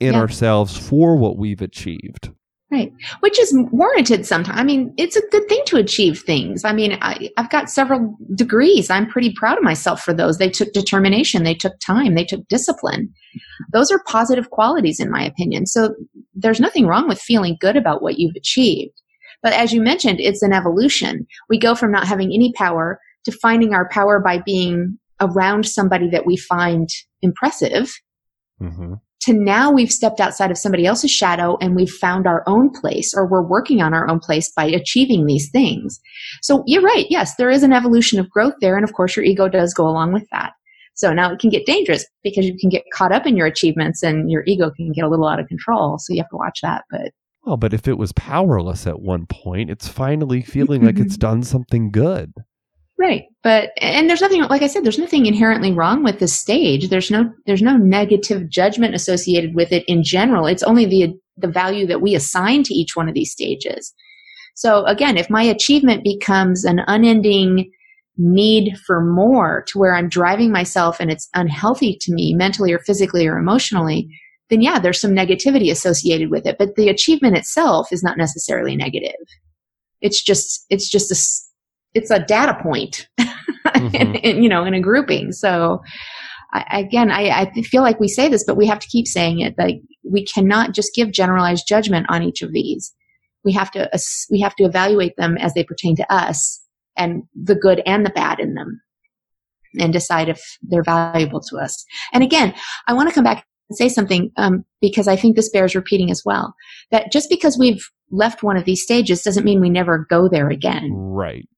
[0.00, 0.20] in Yeah.
[0.20, 2.30] ourselves for what we've achieved.
[2.68, 2.92] Right.
[3.20, 4.58] Which is warranted sometimes.
[4.58, 6.64] I mean, it's a good thing to achieve things.
[6.64, 8.90] I mean, I, have got several degrees.
[8.90, 10.38] I'm pretty proud of myself for those.
[10.38, 13.12] They took determination, they took time, they took discipline.
[13.72, 15.66] Those are positive qualities, in my opinion.
[15.66, 15.94] So
[16.34, 19.00] there's nothing wrong with feeling good about what you've achieved.
[19.44, 21.24] But as you mentioned, it's an evolution.
[21.48, 26.10] We go from not having any power to finding our power by being around somebody
[26.10, 26.88] that we find
[27.22, 27.92] impressive.
[28.60, 32.70] Mm-hmm to now we've stepped outside of somebody else's shadow and we've found our own
[32.70, 35.98] place or we're working on our own place by achieving these things.
[36.42, 37.06] So you're right.
[37.08, 38.76] Yes, there is an evolution of growth there.
[38.76, 40.52] And of course, your ego does go along with that.
[40.94, 44.02] So now it can get dangerous because you can get caught up in your achievements
[44.02, 45.98] and your ego can get a little out of control.
[45.98, 46.84] So you have to watch that.
[46.90, 47.12] But
[47.44, 51.42] well, but if it was powerless at one point, it's finally feeling like it's done
[51.42, 52.32] something good.
[52.98, 53.24] Right.
[53.42, 56.88] But and there's nothing like I said there's nothing inherently wrong with this stage.
[56.88, 60.46] There's no there's no negative judgment associated with it in general.
[60.46, 63.92] It's only the the value that we assign to each one of these stages.
[64.54, 67.70] So again, if my achievement becomes an unending
[68.16, 72.78] need for more to where I'm driving myself and it's unhealthy to me mentally or
[72.78, 74.08] physically or emotionally,
[74.48, 76.56] then yeah, there's some negativity associated with it.
[76.58, 79.12] But the achievement itself is not necessarily negative.
[80.00, 81.45] It's just it's just a
[81.96, 83.94] it's a data point, mm-hmm.
[83.94, 85.32] in, in, you know, in a grouping.
[85.32, 85.82] So
[86.52, 89.40] I, again, I, I feel like we say this, but we have to keep saying
[89.40, 89.54] it.
[89.58, 92.94] Like we cannot just give generalized judgment on each of these.
[93.44, 93.88] We have to
[94.30, 96.62] we have to evaluate them as they pertain to us
[96.96, 98.80] and the good and the bad in them,
[99.78, 101.84] and decide if they're valuable to us.
[102.12, 102.54] And again,
[102.88, 106.10] I want to come back and say something um, because I think this bears repeating
[106.10, 106.54] as well.
[106.90, 110.48] That just because we've left one of these stages doesn't mean we never go there
[110.48, 110.90] again.
[110.92, 111.48] Right.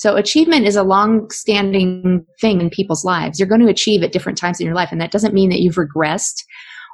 [0.00, 3.38] So achievement is a long-standing thing in people's lives.
[3.38, 5.60] You're going to achieve at different times in your life, and that doesn't mean that
[5.60, 6.42] you've regressed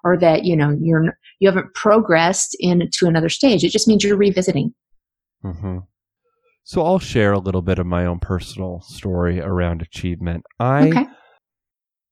[0.03, 3.63] or that you know you're you haven't progressed into another stage.
[3.63, 4.75] It just means you're revisiting.
[5.45, 5.79] Mm-hmm.
[6.65, 10.43] So I'll share a little bit of my own personal story around achievement.
[10.59, 11.07] I okay.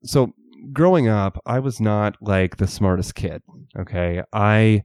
[0.05, 0.33] so
[0.73, 3.43] growing up, I was not like the smartest kid.
[3.77, 4.85] Okay, I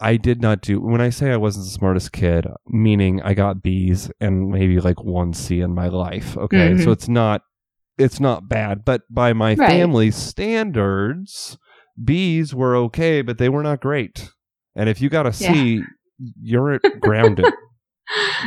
[0.00, 3.62] I did not do when I say I wasn't the smartest kid, meaning I got
[3.62, 6.36] B's and maybe like one C in my life.
[6.36, 6.70] Okay.
[6.70, 6.84] Mm-hmm.
[6.84, 7.42] So it's not
[7.98, 8.84] it's not bad.
[8.84, 9.68] But by my right.
[9.68, 11.56] family's standards,
[12.02, 14.30] B's were okay, but they were not great.
[14.74, 15.82] And if you got a C, yeah.
[16.42, 17.46] you're grounded.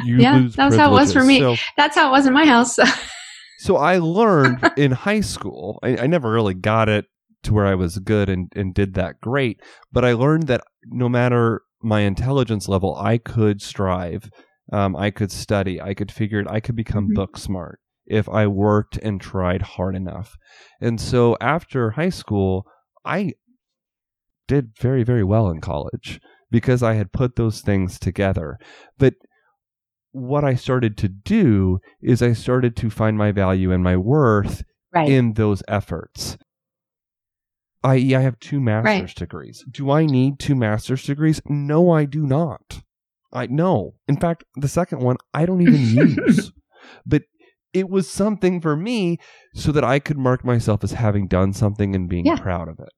[0.06, 1.40] You yeah, that's how it was for me.
[1.40, 2.78] So, that's how it was in my house.
[3.60, 5.80] so I learned in high school.
[5.84, 7.06] I, I never really got it
[7.44, 9.62] to where I was good and, and did that great.
[9.92, 14.30] But I learned that no matter my intelligence level, I could strive.
[14.72, 15.82] Um, I could study.
[15.82, 16.48] I could figure it.
[16.48, 17.16] I could become mm-hmm.
[17.16, 20.36] book smart if I worked and tried hard enough.
[20.82, 22.66] And so after high school,
[23.06, 23.34] I
[24.48, 26.20] did very, very well in college
[26.52, 28.58] because I had put those things together.
[28.98, 29.14] But
[30.12, 34.64] what I started to do is I started to find my value and my worth
[34.94, 35.08] right.
[35.08, 36.38] in those efforts.
[37.84, 39.16] I I have two master's right.
[39.16, 39.64] degrees.
[39.70, 41.42] Do I need two master's degrees?
[41.48, 42.82] No, I do not.
[43.32, 43.96] I no.
[44.08, 45.80] In fact, the second one I don't even
[46.18, 46.52] use.
[47.06, 47.24] But
[47.74, 49.20] it was something for me
[49.54, 52.38] so that I could mark myself as having done something and being yeah.
[52.38, 52.90] proud of it.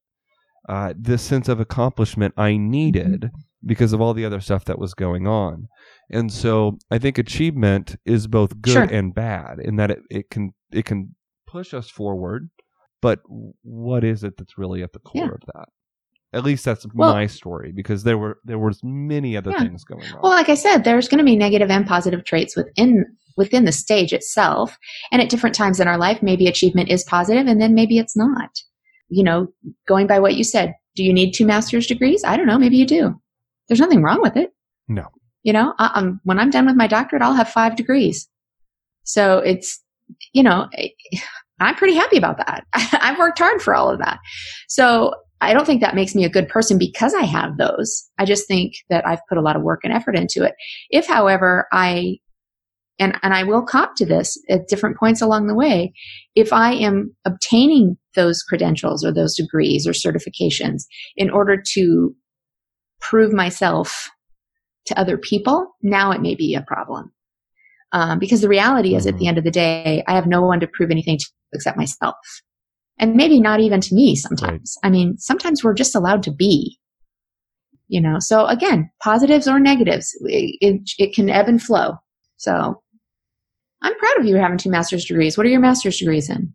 [0.68, 3.36] Uh, this sense of accomplishment I needed mm-hmm.
[3.66, 5.68] because of all the other stuff that was going on.
[6.10, 8.82] And so I think achievement is both good sure.
[8.84, 11.14] and bad in that it, it can it can
[11.46, 12.48] push us forward
[13.02, 13.20] but
[13.62, 15.30] what is it that's really at the core yeah.
[15.32, 15.68] of that?
[16.32, 19.64] At least that's well, my story because there were there was many other yeah.
[19.64, 20.20] things going on.
[20.22, 23.04] Well, like I said, there's going to be negative and positive traits within
[23.36, 24.78] within the stage itself,
[25.10, 28.16] and at different times in our life, maybe achievement is positive, and then maybe it's
[28.16, 28.50] not.
[29.10, 29.48] You know,
[29.86, 32.24] going by what you said, do you need two master's degrees?
[32.24, 32.58] I don't know.
[32.58, 33.20] Maybe you do.
[33.68, 34.54] There's nothing wrong with it.
[34.88, 35.08] No.
[35.42, 38.28] You know, I, um, when I'm done with my doctorate, I'll have five degrees.
[39.04, 39.82] So it's,
[40.32, 40.68] you know,
[41.62, 42.64] I'm pretty happy about that.
[42.72, 44.18] I've worked hard for all of that.
[44.68, 48.08] So I don't think that makes me a good person because I have those.
[48.18, 50.54] I just think that I've put a lot of work and effort into it.
[50.90, 52.18] If, however, I
[52.98, 55.92] and, and I will cop to this at different points along the way.
[56.36, 60.82] If I am obtaining those credentials or those degrees or certifications
[61.16, 62.14] in order to
[63.00, 64.10] prove myself
[64.86, 67.12] to other people, now it may be a problem.
[67.92, 69.28] Um, because the reality is, at the mm-hmm.
[69.28, 72.16] end of the day, I have no one to prove anything to except myself.
[72.98, 74.76] And maybe not even to me sometimes.
[74.82, 74.88] Right.
[74.88, 76.78] I mean, sometimes we're just allowed to be,
[77.88, 78.16] you know.
[78.18, 81.94] So again, positives or negatives, it, it, it can ebb and flow.
[82.36, 82.82] So
[83.82, 85.36] I'm proud of you having two master's degrees.
[85.36, 86.52] What are your master's degrees in?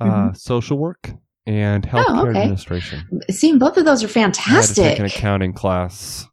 [0.00, 0.34] Uh, mm-hmm.
[0.34, 1.10] Social work
[1.46, 2.40] and healthcare okay.
[2.42, 3.20] administration.
[3.30, 4.84] Seeing both of those are I had to fantastic.
[4.84, 6.26] take an accounting class.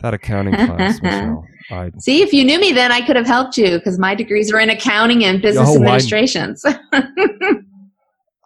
[0.00, 1.44] That accounting class, Michelle.
[1.70, 4.52] I, See, if you knew me then, I could have helped you because my degrees
[4.52, 6.64] are in accounting and business Oh, I- administrations.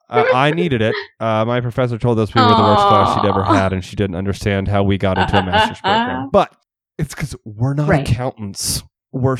[0.08, 0.94] I, I needed it.
[1.20, 3.94] Uh, my professor told us we were the worst class she'd ever had, and she
[3.94, 6.28] didn't understand how we got into a master's program.
[6.32, 6.52] But
[6.98, 8.08] it's because we're not Right.
[8.08, 8.82] accountants.
[9.12, 9.36] We're,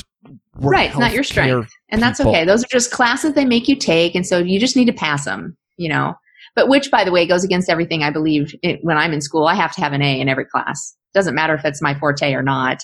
[0.59, 1.71] we're Right, it's not your strength.
[1.91, 2.33] and that's people.
[2.33, 2.45] okay.
[2.45, 4.15] Those are just classes they make you take.
[4.15, 6.15] And so you just need to pass them, you know.
[6.57, 9.47] But which, by the way, goes against everything I believe it, when I'm in school.
[9.47, 10.97] I have to have an A in every class.
[11.15, 12.83] Doesn't matter if it's my forte or not.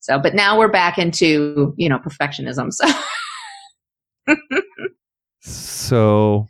[0.00, 2.72] So, but now we're back into, you know, perfectionism.
[2.72, 2.86] So,
[5.40, 6.46] So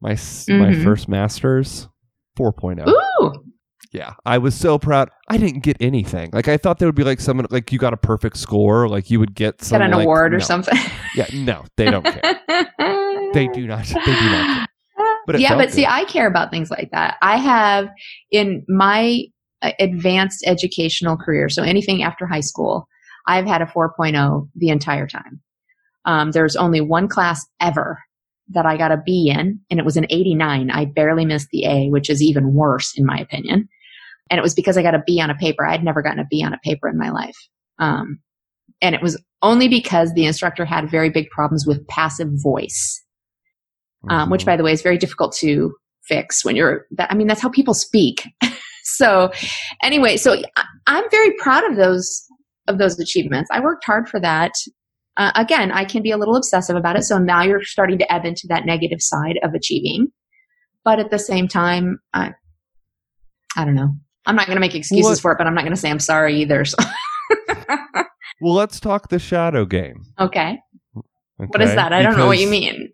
[0.00, 0.84] my s my mm-hmm.
[0.84, 1.88] first master's
[2.38, 2.86] 4.0.
[2.88, 3.32] ooh,
[3.92, 5.08] Yeah, I was so proud.
[5.28, 6.30] I didn't get anything.
[6.32, 9.10] Like I thought there would be like someone like you got a perfect score, like
[9.10, 10.44] you would get some get an like- award or no.
[10.44, 10.78] something.
[11.14, 12.22] Yeah, no, they don't care.
[13.34, 13.86] they do not.
[13.86, 14.66] They do not care.
[15.26, 15.86] But yeah, but see.
[15.86, 17.16] I care about things like that.
[17.22, 17.88] I have
[18.30, 19.22] in my
[19.78, 22.88] advanced educational career, so anything after high school,
[23.26, 25.40] I've had a 4.0 the entire time.
[26.04, 27.98] Um, there's only one class ever
[28.48, 30.70] that I got a B in, and it was an 89.
[30.70, 33.68] I barely missed the A, which is even worse in my opinion.
[34.30, 35.64] And it was because I got a B on a paper.
[35.64, 37.36] I'd never gotten a B on a paper in my life.
[37.78, 38.20] Um,
[38.80, 43.00] and it was only because the instructor had very big problems with passive voice
[44.08, 44.46] um, which Mhm.
[44.46, 47.48] by the way is very difficult to fix when you're that i mean that's how
[47.48, 48.26] people speak
[48.84, 49.30] so
[49.82, 50.36] anyway so
[50.86, 52.24] i'm very proud of those
[52.68, 53.50] of those achievements.
[53.52, 54.52] I worked hard for that.
[55.16, 58.10] Uh, again i can be a little obsessive about it so now you're starting to
[58.12, 60.06] ebb into that negative side of achieving.
[60.84, 62.32] But at the same time i
[63.56, 63.94] i don't know.
[64.24, 65.90] I'm not going to make excuses What- for it but i'm not going to say
[65.90, 66.76] i'm sorry either so.
[68.40, 70.02] well, let's talk the shadow game.
[70.18, 70.58] okay.
[71.36, 71.92] What is that?
[71.92, 72.92] I don't know what you mean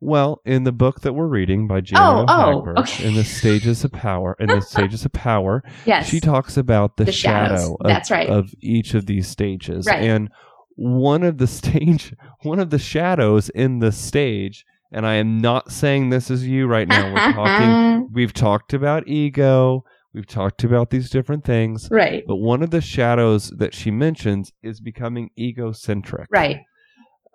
[0.00, 3.06] Well, in the book that we're reading by Jan Oh, oh, okay.
[3.08, 7.04] in the stages of power, in the stages of power, yes she talks about the,
[7.04, 7.60] The shadows.
[7.60, 8.28] shadow of, That's right.
[8.28, 9.86] of each of these stages.
[9.86, 10.02] Right.
[10.02, 10.28] And
[10.76, 15.72] one of the stage one of the shadows in the stage, and I am not
[15.72, 17.12] saying this is you right now.
[17.14, 19.82] We're talking we've talked about ego,
[20.12, 21.88] we've talked about these different things.
[21.90, 26.28] right But one of the shadows that she mentions is becoming egocentric.
[26.30, 26.58] right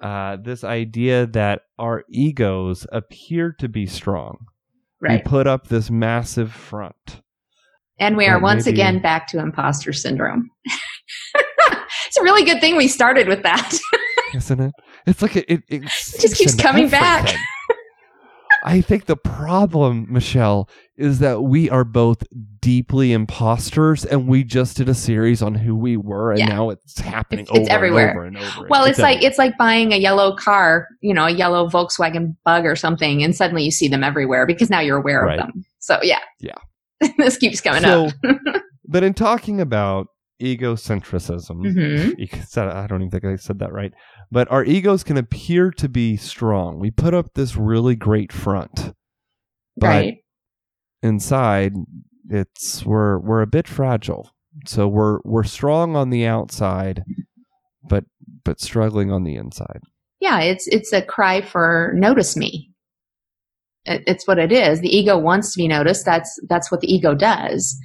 [0.02, 4.46] Uh, this idea that our egos appear to be strong.
[5.00, 7.22] right We put up this massive front.
[8.00, 10.50] And we are once maybe- again back to imposter syndrome.
[12.08, 13.80] it's a really good thing we started with that.
[14.36, 14.74] isn't it?
[15.06, 17.36] It's like it, it, it just keeps coming back.
[18.64, 22.24] I think the problem, Michelle, is that we are both
[22.62, 26.46] deeply imposters, and we just did a series on who we were, and Yeah.
[26.48, 28.10] now it's happening It's- it's over everywhere.
[28.10, 28.68] and over and over.
[28.70, 29.30] well, it's like everywhere.
[29.30, 33.36] it's like buying a yellow car, you know, a yellow Volkswagen Bug or something, and
[33.36, 35.40] suddenly you see them everywhere because now you're aware Right.
[35.40, 35.66] of them.
[35.80, 36.56] So yeah, Yeah.
[37.18, 38.14] this keeps coming so, up.
[38.88, 40.08] but in talking about
[40.42, 43.92] egocentrism, hmm I don't even think I said that right.
[44.32, 46.80] But our egos can appear to be strong.
[46.80, 48.94] We put up this really great front,
[49.78, 50.18] but Right.
[51.04, 51.74] inside,
[52.32, 54.32] it's we're we're a bit fragile.
[54.66, 57.04] So we're we're strong on the outside,
[57.88, 58.06] but
[58.44, 59.82] but struggling on the inside.
[60.20, 62.70] Yeah, it's it's a cry for notice me.
[63.86, 64.82] It, it's what it is.
[64.82, 66.06] The ego wants to be noticed.
[66.06, 67.78] That's that's what the ego does.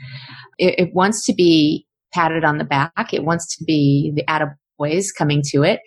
[0.58, 3.12] It, it wants to be patted on the back.
[3.12, 5.80] It wants to be the attaboys coming to it.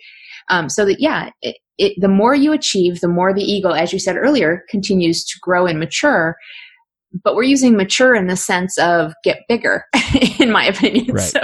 [0.48, 3.92] Um, so that yeah, it, it, the more you achieve, the more the ego, as
[3.92, 6.36] you said earlier, continues to grow and mature.
[7.24, 9.84] But we're using mature in the sense of get bigger,
[10.38, 11.12] in my opinion.
[11.12, 11.22] Right.
[11.22, 11.40] So,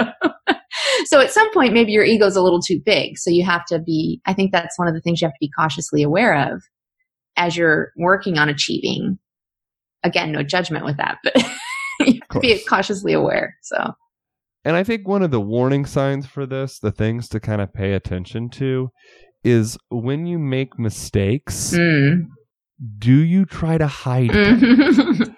[1.05, 3.17] so at some point, maybe your ego's a little too big.
[3.17, 4.21] So you have to be.
[4.25, 6.61] I think that's one of the things you have to be cautiously aware of
[7.35, 9.19] as you're working on achieving.
[10.03, 11.35] Again, no judgment with that, but
[11.99, 13.55] you have to be cautiously aware.
[13.63, 13.93] So
[14.63, 17.73] And I think one of the warning signs for this, the things to kind of
[17.73, 18.89] pay attention to,
[19.43, 22.25] is when you make mistakes, mm.
[22.99, 25.35] do you try to hide them?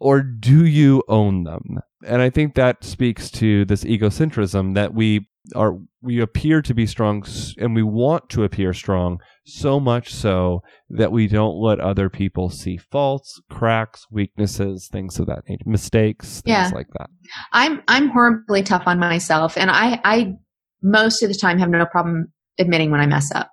[0.00, 1.78] Or do you own them?
[2.06, 6.86] And I think that speaks to this egocentrism that we are we appear to be
[6.86, 7.24] strong
[7.58, 12.50] and we want to appear strong so much so that we don't let other people
[12.50, 16.70] see faults, cracks, weaknesses, things of that nature, mistakes, things Yeah.
[16.74, 17.08] like that.
[17.52, 20.34] I'm I'm horribly tough on myself, and I I
[20.82, 23.50] most of the time have no problem admitting when I mess up.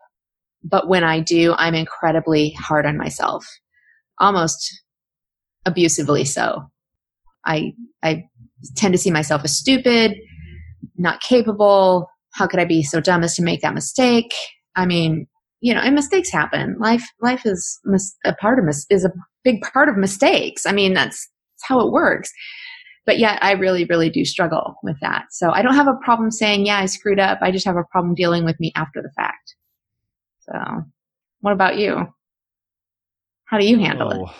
[0.63, 3.45] But when I do, I'm incredibly hard on myself,
[4.19, 4.81] almost
[5.67, 6.69] abusively so.
[7.45, 8.23] I I
[8.75, 10.15] tend to see myself as stupid,
[10.97, 12.09] not capable.
[12.33, 14.33] How could I be so dumb as to make that mistake?
[14.75, 15.27] I mean,
[15.61, 16.75] you know, and mistakes happen.
[16.79, 19.11] Life life is mis- a part of mis- is a
[19.43, 20.65] big part of mistakes.
[20.65, 22.31] I mean, that's, that's how it works.
[23.05, 25.27] But yet I really, really do struggle with that.
[25.31, 27.39] So I don't have a problem saying, yeah, I screwed up.
[27.41, 29.55] I just have a problem dealing with me after the fact.
[30.39, 30.83] So
[31.39, 32.07] what about you?
[33.45, 34.17] How do you handle it?
[34.19, 34.33] Oh,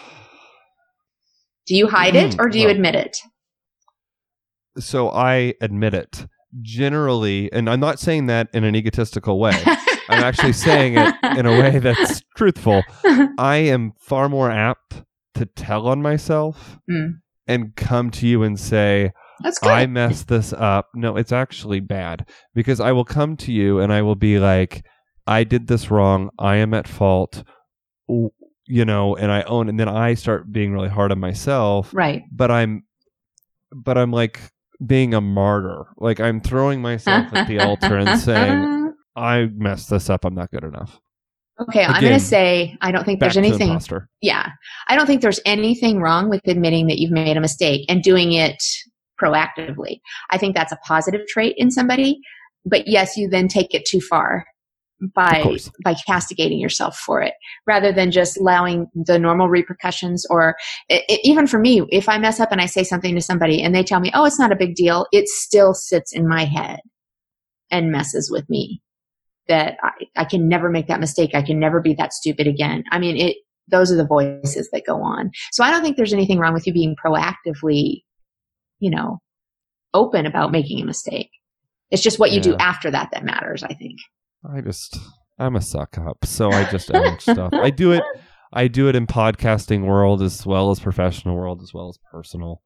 [1.67, 3.17] Do you hide it Mm, or do you well- admit it?
[4.79, 6.27] So I admit it.
[6.61, 9.53] Generally, and I'm not saying that in an egotistical way.
[10.09, 12.83] I'm actually saying it in a way that's truthful.
[13.37, 15.03] I am far more apt
[15.35, 17.15] to tell on myself Mm.
[17.47, 19.11] and come to you and say.
[19.61, 20.87] I messed this up.
[20.95, 24.83] No, it's actually bad because I will come to you and I will be like,
[25.27, 26.31] I did this wrong.
[26.39, 27.43] I am at fault.
[28.67, 31.93] You know, and I own, and then I start being really hard on myself.
[31.93, 32.23] right.
[32.31, 32.83] But I'm,
[33.73, 34.41] but I'm like
[34.85, 35.85] being a martyr.
[35.97, 40.25] Like I'm throwing myself at the altar and saying, I messed this up.
[40.25, 40.99] I'm not good enough.
[41.59, 43.69] okay, I'm going to say I don't think there's anything.
[43.69, 44.09] imposter.
[44.21, 44.49] Yeah.
[44.87, 48.33] I don't think there's anything wrong with admitting that you've made a mistake and doing
[48.33, 48.61] it
[49.19, 49.99] proactively.
[50.29, 52.19] I think that's a positive trait in somebody.
[52.65, 54.45] But yes, you then take it too far
[55.13, 55.43] by
[55.83, 57.33] by castigating yourself for it
[57.67, 60.55] rather than just allowing the normal repercussions or
[60.89, 63.61] i i- even for me if i mess up and i say something to somebody
[63.61, 66.45] and they tell me oh it's not a big deal it still sits in my
[66.45, 66.79] head
[67.69, 68.81] and messes with me.
[69.49, 72.83] That I, I can never make that mistake i can never be that stupid again.
[72.91, 73.37] I mean it
[73.69, 75.31] those are the voices that go on.
[75.51, 78.01] So i don't think there's anything wrong with you being proactively
[78.79, 79.19] you know
[79.93, 81.29] open about making a mistake.
[81.91, 83.99] It's just what you do after that that matters i think
[84.43, 84.97] I just
[85.39, 87.53] I'm a suck up, so I just own stuff.
[87.53, 88.03] I do it.
[88.53, 92.61] I do it in podcasting world as well as professional world as well as personal.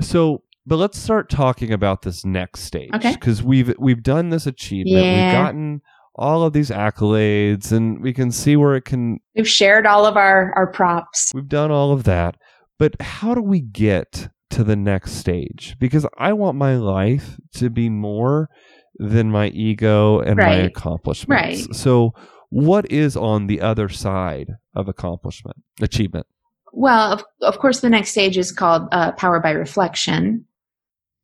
[0.00, 3.12] So, but let's start talking about this next stage Okay.
[3.12, 4.96] because we've we've done this achievement.
[5.04, 5.80] We've gotten
[6.14, 9.18] all of these accolades, and we can see where it can.
[9.34, 11.32] We've shared all of our, our props.
[11.34, 12.36] We've done all of that,
[12.78, 15.76] but how do we get to the next stage?
[15.80, 18.50] Because I want my life to be more
[18.98, 20.66] than my ego and my Right.
[20.66, 21.66] accomplishments.
[21.66, 21.74] Right.
[21.74, 22.14] So,
[22.50, 26.26] what is on the other side of accomplishment, achievement?
[26.72, 30.46] Well, of, of course, the next stage is called uh, Power by Reflection.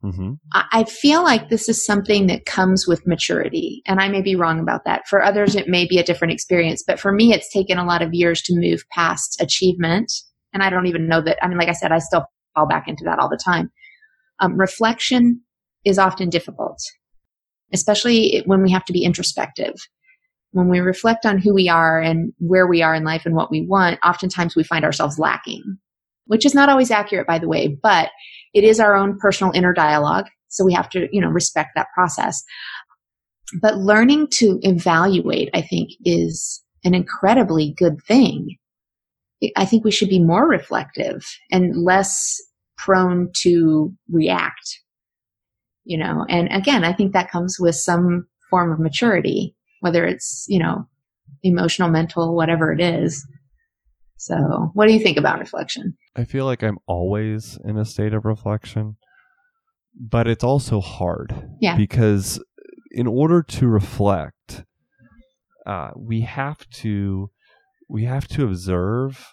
[0.02, 4.22] hmm I, I feel like this is something that comes with maturity, and I may
[4.22, 5.06] be wrong about that.
[5.08, 8.00] For others, it may be a different experience, but for me, it's taken a lot
[8.02, 10.10] of years to move past achievement.
[10.54, 11.36] And I don't even know that.
[11.42, 13.70] I mean, like I said, I still fall back into that all the time.
[14.40, 15.42] Um, reflection
[15.84, 16.80] is often difficult,
[17.72, 19.74] especially when we have to be introspective.
[20.52, 23.50] When we reflect on who we are and where we are in life and what
[23.50, 25.62] we want, oftentimes we find ourselves lacking,
[26.26, 28.10] which is not always accurate, by the way, but
[28.54, 30.24] it is our own personal inner dialogue.
[30.48, 32.42] So we have to, you know, respect that process.
[33.60, 38.56] But learning to evaluate, I think, is an incredibly good thing.
[39.56, 42.40] I think we should be more reflective and less
[42.76, 44.80] prone to react,
[45.88, 50.44] you know, and again, I think that comes with some form of maturity, whether it's,
[50.46, 50.86] you know,
[51.42, 53.26] emotional, mental, whatever it is.
[54.18, 54.36] So
[54.74, 55.96] what do you think about reflection?
[56.14, 58.96] I feel like I'm always in a state of reflection,
[59.98, 61.32] but it's also hard.
[61.60, 61.74] Yeah.
[61.76, 62.38] Because
[62.90, 64.64] in order to reflect,
[65.64, 67.30] uh, we have to
[67.88, 69.32] we have to observe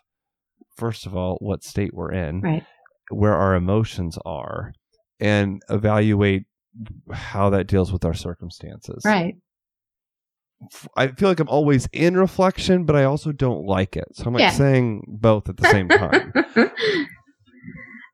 [0.78, 2.64] first of all what state we're in, Right.
[3.10, 4.72] where our emotions are,
[5.20, 6.44] and evaluate
[7.12, 9.04] how that deals with our circumstances.
[9.06, 9.36] Right.
[10.96, 14.06] I feel like I'm always in reflection, but I also don't like it.
[14.14, 14.50] So I'm like Yeah.
[14.52, 16.34] saying both at the same time.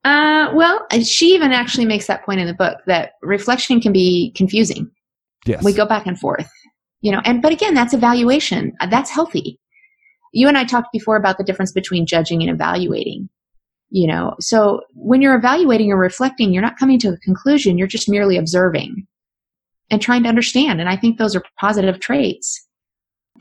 [0.04, 3.94] uh, well, and she even actually makes that point in the book that reflection can
[3.94, 4.90] be confusing.
[5.46, 5.64] yes.
[5.64, 6.50] We go back and forth,
[7.02, 8.74] you know, and but again, that's evaluation.
[8.80, 9.60] Uh, That's healthy.
[10.34, 13.30] You and I talked before about the difference between judging and evaluating.
[13.94, 17.78] You know, so when you're evaluating or reflecting, you're not coming to a conclusion.
[17.78, 19.06] You're just merely observing
[19.90, 20.80] and trying to understand.
[20.80, 22.66] And I think those are positive traits.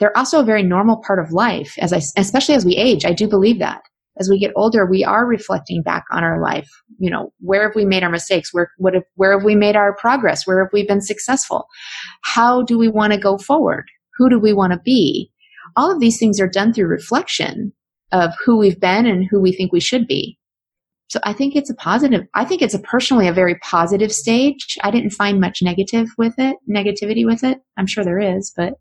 [0.01, 3.05] They're also a very normal part of life, as I, especially as we age.
[3.05, 3.83] I do believe that
[4.19, 6.69] as we get older, we are reflecting back on our life.
[6.99, 8.53] You know, where have we made our mistakes?
[8.53, 10.47] Where, what have, where have we made our progress?
[10.47, 11.67] Where have we been successful?
[12.23, 13.87] How do we want to go forward?
[14.19, 15.31] Who do we want to be?
[15.77, 17.73] All of these things are done through reflection
[18.13, 20.37] of who we've been and who we think we should be.
[21.11, 22.23] So I think it's a positive.
[22.35, 24.79] I think it's a personally a very positive stage.
[24.85, 27.59] I didn't find much negative with it, negativity with it.
[27.77, 28.75] I'm sure there is, but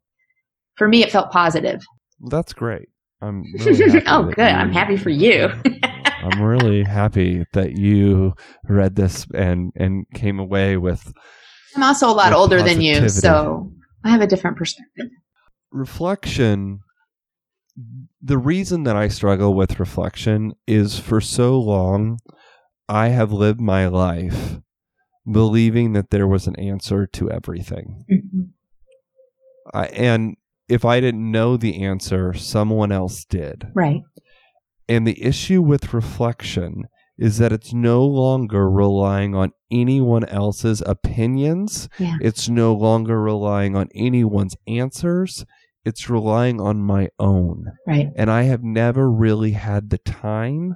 [0.77, 1.81] for me, it felt positive.
[2.29, 2.87] That's great.
[3.19, 4.45] I'm really oh, good.
[4.45, 5.49] I'm happy for you.
[6.05, 8.33] I'm really happy that you
[8.67, 11.11] read this and and came away with
[11.75, 13.71] I'm also a lot older than you, so
[14.03, 15.07] I have a different perspective.
[15.71, 16.81] reflection
[18.21, 22.19] the reason that I struggle with reflection is for so long
[22.87, 24.59] I have lived my life
[25.29, 28.03] believing that there was an answer to everything.
[28.11, 28.49] Mhm.
[29.73, 30.35] I, and
[30.67, 33.67] if I didn't know the answer, someone else did.
[33.75, 34.01] Right.
[34.87, 41.89] And the issue with reflection is that it's no longer relying on anyone else's opinions.
[41.99, 42.15] Yeah.
[42.21, 45.45] It's no longer relying on anyone's answers.
[45.85, 47.71] It's relying on my own.
[47.87, 48.09] Right.
[48.15, 50.75] And I have never really had the time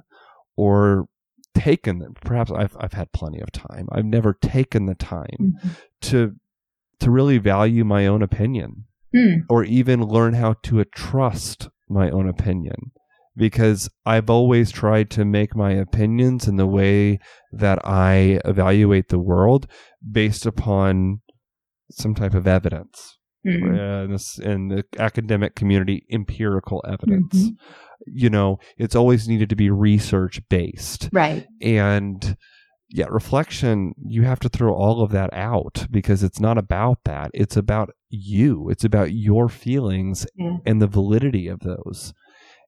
[0.56, 1.06] or
[1.54, 3.88] taken perhaps I've I've had plenty of time.
[3.92, 5.76] I've never taken the time Mhm.
[6.02, 6.34] to
[7.00, 9.40] to really value my own opinion Hmm.
[9.48, 12.90] or even learn how to trust my own opinion
[13.36, 17.18] because I've always tried to make my opinions in the way
[17.52, 19.66] that I evaluate the world
[20.08, 21.20] based upon
[21.90, 23.74] some type of evidence Hmm.
[23.74, 27.56] uh, in, this, in the academic community empirical evidence Mhm.
[28.06, 31.46] you know it's always needed to be research based Right.
[31.60, 32.36] and
[32.88, 37.30] yeah reflection you have to throw all of that out because it's not about that
[37.34, 40.56] it's about you it's about your feelings Yeah.
[40.64, 42.14] and the validity of those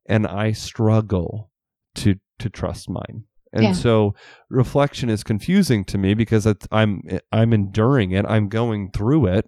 [0.09, 1.51] and i struggle
[1.97, 3.73] to to trust mine and Yeah.
[3.73, 4.15] so
[4.51, 7.03] reflection is confusing to me because it's, i'm
[7.33, 9.47] i'm enduring it i'm going through it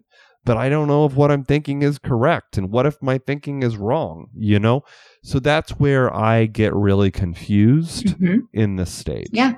[0.49, 3.63] but i don't know if what i'm thinking is correct and what if my thinking
[3.63, 4.83] is wrong you know
[5.23, 8.41] so that's where i get really confused Mhm.
[8.53, 9.53] in this stage Yeah.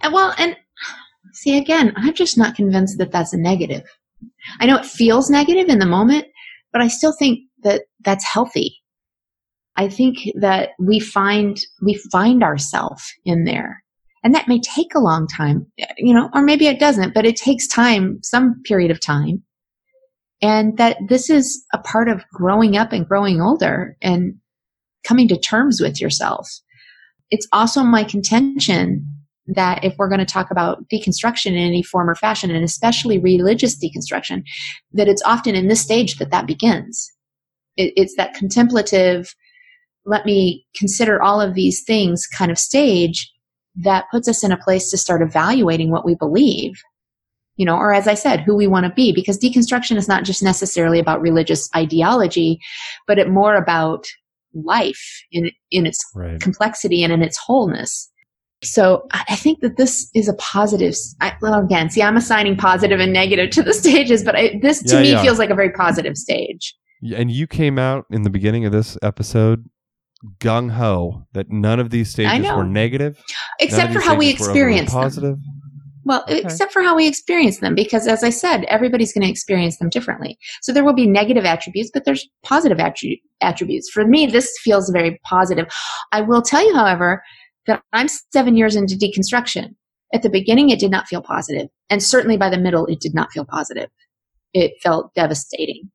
[0.00, 0.56] And well, and
[1.32, 3.84] see, again, I'm just not convinced that that's a negative.
[4.60, 6.26] I know it feels negative in the moment,
[6.72, 8.76] but I still think that that's healthy.
[9.76, 13.82] I think that we find we find ourselves in there.
[14.22, 15.66] And that may take a long time,
[15.98, 19.42] you know, or maybe it doesn't, but it takes time, some period of time.
[20.42, 24.34] And that this is a part of growing up and growing older and
[25.04, 26.48] coming to terms with yourself.
[27.30, 29.06] It's also my contention
[29.46, 33.18] that if we're going to talk about deconstruction in any form or fashion, and especially
[33.18, 34.42] religious deconstruction,
[34.92, 37.10] that it's often in this stage that that begins.
[37.76, 39.34] It, it's that contemplative,
[40.06, 43.30] let me consider all of these things kind of stage
[43.76, 46.72] that puts us in a place to start evaluating what we believe.
[47.56, 50.24] You know, or as I said, who we want to be, because deconstruction is not
[50.24, 52.58] just necessarily about religious ideology,
[53.06, 54.06] but it more about
[54.54, 58.10] life in in its right complexity and in its wholeness.
[58.62, 60.94] So I think that this is a positive.
[61.20, 64.82] I, well, again, see, I'm assigning positive and negative to the stages, but I, this
[64.84, 65.22] to Yeah, me yeah.
[65.22, 66.74] feels like a very positive stage.
[67.14, 69.68] And you came out in the beginning of this episode
[70.38, 73.22] gung ho that none of these stages were negative
[73.60, 75.42] Except for how we stages were overly experience them.
[76.04, 76.40] Well, Okay.
[76.40, 79.88] except for how we experience them, because as I said, everybody's going to experience them
[79.88, 80.38] differently.
[80.62, 83.90] So there will be negative attributes, but there's positive attri- attributes.
[83.90, 85.66] For me, this feels very positive.
[86.12, 87.22] I will tell you, however,
[87.66, 89.74] that I'm seven years into deconstruction.
[90.12, 93.14] At the beginning, it did not feel positive, and certainly by the middle, it did
[93.14, 93.88] not feel positive.
[94.52, 95.90] It felt devastating.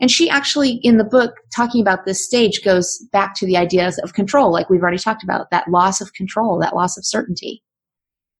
[0.00, 3.98] And she actually, in the book, talking about this stage, goes back to the ideas
[3.98, 5.50] of control, like we've already talked about.
[5.50, 7.62] That loss of control, that loss of certainty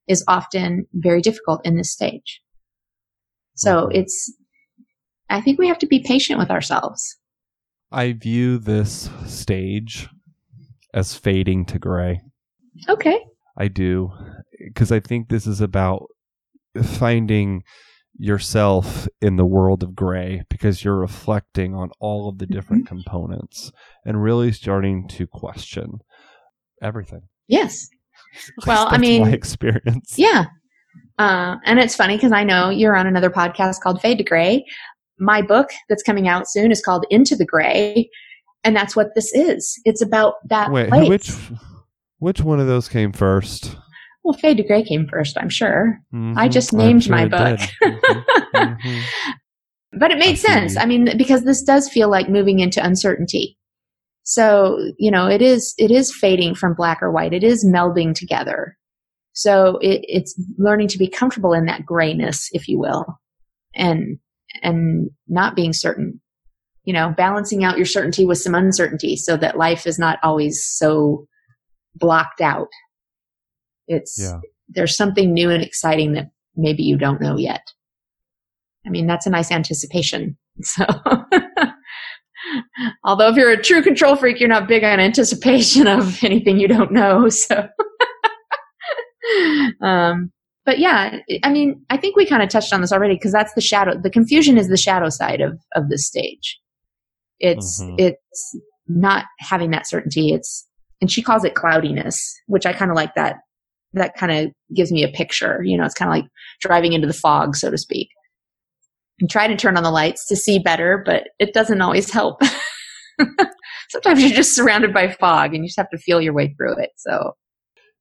[0.08, 2.40] is often very difficult in this stage.
[3.54, 3.94] So Mhm.
[3.96, 4.34] it's,
[5.28, 7.16] I think we have to be patient with ourselves.
[7.92, 10.08] i view this stage
[10.94, 12.20] as fading to gray
[12.88, 13.18] Okay.
[13.56, 14.12] i do
[14.58, 16.06] because i think this is about
[16.84, 17.62] finding
[18.16, 23.72] yourself in the world of gray because you're reflecting on all of the different components
[24.04, 25.98] and really starting to question
[26.82, 27.88] everything Yes.
[28.66, 30.46] Well, I mean, my experience Yeah.
[31.18, 34.64] Uh, and it's funny because I know you're on another podcast called Fade to Gray.
[35.18, 38.08] My book that's coming out soon is called Into the Gray.
[38.64, 39.78] And that's what this is.
[39.84, 41.08] It's about that Wait, place.
[41.08, 41.30] which
[42.20, 43.76] which one of those came first?
[44.24, 45.98] Well, Fade to Gray came first, I'm sure.
[46.12, 47.58] I Mhm, just named sure my book.
[47.58, 47.68] did.
[48.02, 49.02] Mhm, mhm.
[49.98, 50.76] But it made I sense.
[50.76, 53.56] I mean, because this does feel like moving into uncertainty.
[54.30, 57.32] So, you know, it is it is fading from black or white.
[57.32, 58.76] It is melding together.
[59.32, 63.18] So it, it's learning to be comfortable in that grayness, if you will,
[63.74, 64.20] and
[64.62, 66.20] and not being certain.
[66.84, 70.64] You know, balancing out your certainty with some uncertainty so that life is not always
[70.64, 71.26] so
[71.96, 72.68] blocked out.
[73.88, 74.38] It's Yeah.
[74.68, 77.62] there's something new and exciting that maybe you don't know yet.
[78.86, 80.36] I mean, that's a nice anticipation.
[80.62, 80.84] So,
[83.04, 86.68] although if you're a true control freak, you're not big on anticipation of anything you
[86.68, 87.28] don't know.
[87.28, 87.68] So,
[89.82, 90.32] um,
[90.64, 93.54] but yeah, I mean, I think we kind of touched on this already because that's
[93.54, 93.98] the shadow.
[94.00, 96.58] The confusion is the shadow side of of this stage.
[97.38, 97.94] It's Mhm.
[97.98, 100.32] it's not having that certainty.
[100.32, 100.66] It's,
[101.00, 103.36] and she calls it cloudiness, which I kind of like that.
[103.92, 105.62] That kind of gives me a picture.
[105.64, 106.30] You know, it's kind of like
[106.60, 108.08] driving into the fog, so to speak.
[109.20, 112.40] And try to turn on the lights to see better, but it doesn't always help.
[113.90, 116.78] Sometimes you're just surrounded by fog and you just have to feel your way through
[116.78, 116.90] it.
[116.96, 117.32] So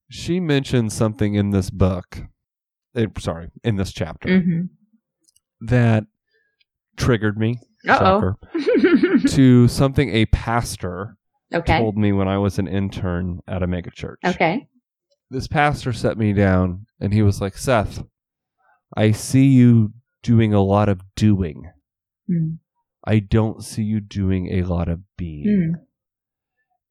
[0.09, 2.21] She mentioned something in this book,
[2.95, 4.69] eh, sorry, in this chapter mhm.
[5.61, 6.05] that
[6.95, 7.59] triggered me.
[7.85, 8.35] Shocker.
[9.29, 11.17] to something a pastor
[11.53, 11.79] okay.
[11.79, 14.17] told me when I was an intern at a megachurch.
[14.25, 14.67] Okay.
[15.29, 18.03] This pastor set me down and he was like, Seth,
[18.95, 19.93] I see you
[20.23, 21.63] doing a lot of doing.
[22.29, 22.57] Mm.
[23.05, 25.75] I don't see you doing a lot of being.
[25.75, 25.81] Mm.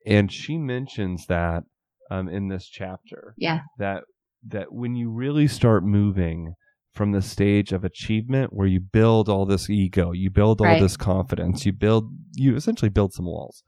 [0.07, 1.65] And she mentions that
[2.11, 3.61] um, in this chapter Yeah.
[3.79, 4.05] that
[4.47, 6.55] that when you really start moving
[6.95, 10.81] from the stage of achievement where you build all this ego, you build all Right.
[10.81, 13.63] this confidence, you build you essentially build some walls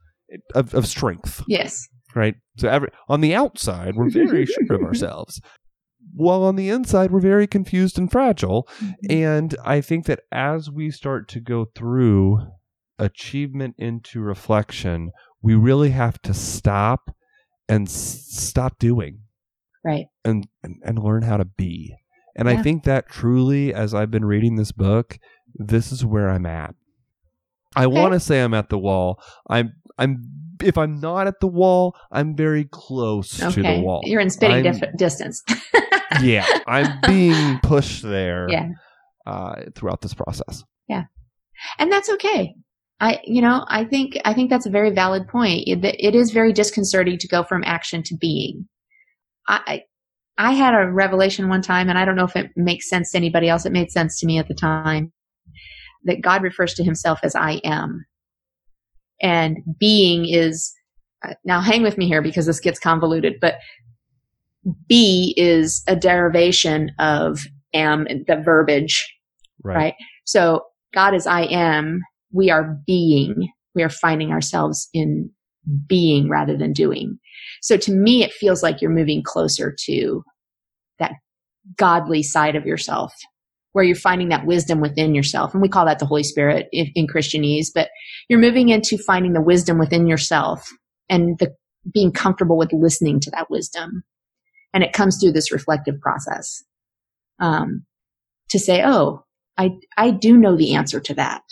[0.55, 1.87] of, of strength, Yes.
[2.15, 2.37] right?
[2.57, 5.41] So every on the outside we're very sure of ourselves.
[6.15, 8.69] While on the inside we're very confused and fragile.
[8.81, 8.93] Mm-hmm.
[9.11, 12.41] And I think that as we start to go through
[12.99, 15.11] achievement into reflection,
[15.43, 17.15] we really have to stop
[17.69, 19.21] and s- stop doing
[19.85, 20.07] Right.
[20.25, 21.95] and, and and learn how to be.
[22.37, 25.19] And I think that truly, as I've been reading this book,
[25.55, 26.75] this is where I'm at.
[27.75, 27.95] I Okay.
[28.01, 29.21] want to say I'm at the wall.
[29.49, 30.23] I'm I'm
[30.63, 34.03] if I'm not at the wall, I'm very close to the wall.
[34.05, 35.43] You're in spitting dif- distance.
[36.23, 38.49] yeah, I'm being pushed there.
[38.49, 38.69] Yeah.
[39.27, 40.65] Uh, throughout this process.
[40.89, 41.05] Yeah,
[41.79, 42.55] and that's okay.
[43.01, 45.65] I, you know, I think, I think that's a very valid point.
[45.67, 48.69] It, it is very disconcerting to go from action to being.
[49.49, 49.83] I, I
[50.41, 53.19] I had a revelation one time, and I don't know if it makes sense to
[53.19, 53.67] anybody else.
[53.67, 55.13] It made sense to me at the time
[56.05, 58.07] that God refers to himself as I am.
[59.21, 60.73] And being is,
[61.23, 63.57] uh, now hang with me here because this gets convoluted, but
[64.89, 67.41] be is a derivation of
[67.75, 69.07] am, the verbiage
[69.63, 69.95] Right.
[70.25, 70.63] So
[70.95, 72.01] God is I am,
[72.33, 75.31] we are being, we are finding ourselves in
[75.87, 77.19] being rather than doing.
[77.63, 80.23] So to me, it feels like you're moving closer to
[80.99, 81.13] that
[81.77, 83.13] godly side of yourself
[83.73, 85.53] where you're finding that wisdom within yourself.
[85.53, 87.89] And we call that the Holy Spirit in, in Christianese, but
[88.29, 90.69] you're moving into finding the wisdom within yourself
[91.09, 91.55] and the
[91.95, 94.03] being comfortable with listening to that wisdom.
[94.73, 96.62] And it comes through this reflective process.
[97.41, 97.87] Um,
[98.51, 99.25] to say, oh,
[99.57, 101.43] I, I do know the answer to that.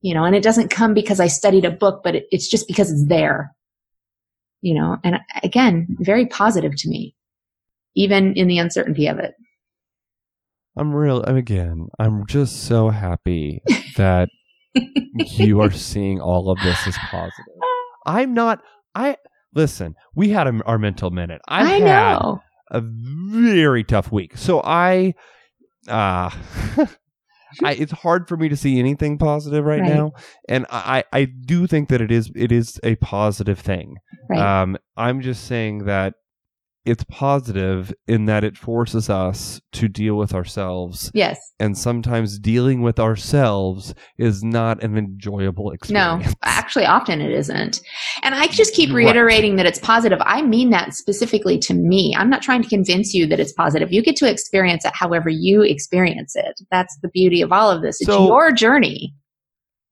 [0.00, 2.68] You know, and it doesn't come because I studied a book, but it, it's just
[2.68, 3.52] because it's there.
[4.62, 7.14] You know, and again, very positive to me,
[7.94, 9.34] even in the uncertainty of it.
[10.76, 11.24] I'm real.
[11.26, 13.62] I'm Again, I'm just so happy
[13.96, 14.28] that
[15.14, 17.54] you are seeing all of this as positive.
[18.04, 18.60] I'm not.
[18.94, 19.16] I
[19.54, 19.94] listen.
[20.14, 21.40] We had a, our mental minute.
[21.48, 22.40] I've I had know.
[22.70, 25.14] A very tough week, so I.
[25.88, 26.30] Uh,
[27.62, 29.88] I, it's hard for me to see anything positive right, Right.
[29.94, 30.12] now,
[30.48, 33.96] and I, I do think that it is it is a positive thing.
[34.28, 34.62] Right.
[34.62, 36.14] Um, I'm just saying that
[36.86, 41.38] it's positive in that it forces us to deal with ourselves yes.
[41.60, 46.24] and sometimes dealing with ourselves is not an enjoyable experience.
[46.26, 47.80] No, actually, often it isn't.
[48.22, 49.04] And I just keep Right.
[49.04, 50.18] reiterating that it's positive.
[50.24, 52.14] I mean that specifically to me.
[52.16, 53.92] I'm not trying to convince you that it's positive.
[53.92, 56.60] You get to experience it however you experience it.
[56.70, 58.00] That's the beauty of all of this.
[58.00, 59.12] It's So- your journey.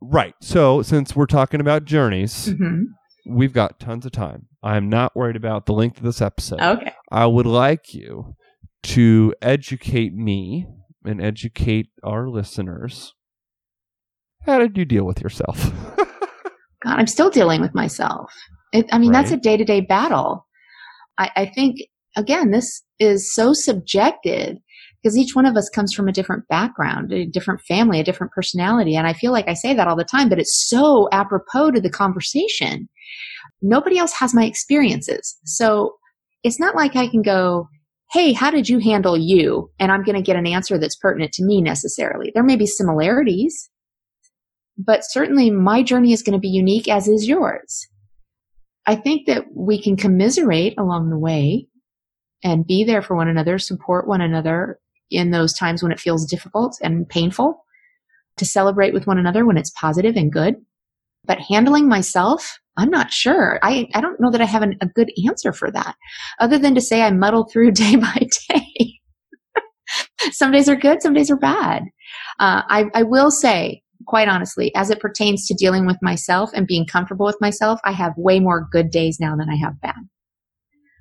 [0.01, 0.35] Right.
[0.41, 2.83] So, since we're talking about journeys, hmm
[3.27, 4.47] we've got tons of time.
[4.63, 6.61] I'm not worried about the length of this episode.
[6.61, 6.93] Okay.
[7.11, 8.37] I would like you
[8.85, 10.67] to educate me
[11.05, 13.15] and educate our listeners.
[14.43, 15.73] How did you deal with yourself?
[15.97, 18.33] God, I'm still dealing with myself.
[18.73, 20.47] It, I mean, that's a day to day battle.
[21.17, 21.79] I, I think,
[22.17, 24.57] again, this is so subjective
[25.03, 28.33] because each one of us comes from a different background, a different family, a different
[28.33, 28.97] personality.
[28.97, 31.81] And I feel like I say that all the time, but it's so apropos to
[31.81, 32.89] the conversation.
[33.67, 35.39] Nobody else has my experiences.
[35.45, 35.95] So
[36.43, 37.69] it's not like I can go,
[38.13, 39.71] Hey, how did you handle you?
[39.81, 42.31] And I'm going to get an answer that's pertinent to me necessarily.
[42.33, 43.71] There may be similarities,
[44.77, 47.89] but certainly my journey is going to be unique as is yours.
[48.87, 51.69] I think that we can commiserate along the way
[52.43, 54.79] and be there for one another, support one another
[55.11, 57.65] in those times when it feels difficult and painful,
[58.37, 60.57] to celebrate with one another when it's positive and good.
[61.25, 63.59] But handling myself, I'm not sure.
[63.63, 65.97] I, I don't know that I have an, a good answer for that,
[66.41, 69.01] other than to say I muddle through day by day.
[70.33, 71.85] some days are good, some days are bad.
[72.41, 76.67] Uh, I, I will say quite honestly, as it pertains to dealing with myself and
[76.67, 79.97] being comfortable with myself, I have way more good days now than I have bad.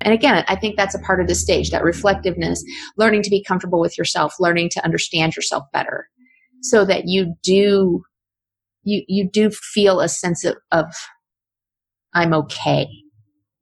[0.00, 2.62] And again, I think that's a part of the stage, that reflectiveness,
[2.96, 6.08] learning to be comfortable with yourself, learning to understand yourself better
[6.62, 8.02] so that you do
[8.82, 10.86] you you do feel a sense of, of
[12.14, 12.88] I'm okay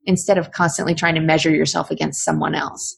[0.05, 2.97] instead of constantly trying to measure yourself against someone else.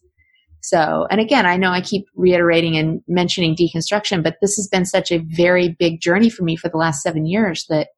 [0.61, 4.85] So, and again, I know I keep reiterating and mentioning deconstruction, but this has been
[4.85, 7.89] such a very big journey for me for the last seven years that.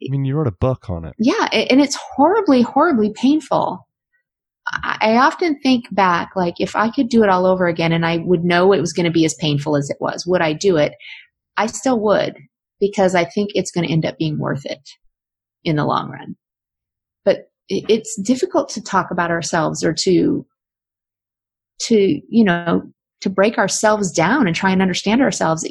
[0.00, 1.14] I mean, you wrote a book on it.
[1.18, 3.84] Yeah, and it's horribly, horribly painful.
[4.70, 8.18] I often think back, like, if I could do it all over again and I
[8.18, 10.76] would know it was going to be as painful as it was, would I do
[10.76, 10.92] it?
[11.56, 12.36] I still would
[12.78, 14.88] because I think it's going to end up being worth it
[15.64, 16.36] in the long run.
[17.68, 20.46] It's difficult to talk about ourselves or to
[21.82, 22.82] to, you know,
[23.20, 25.66] to break ourselves down and try and understand ourselves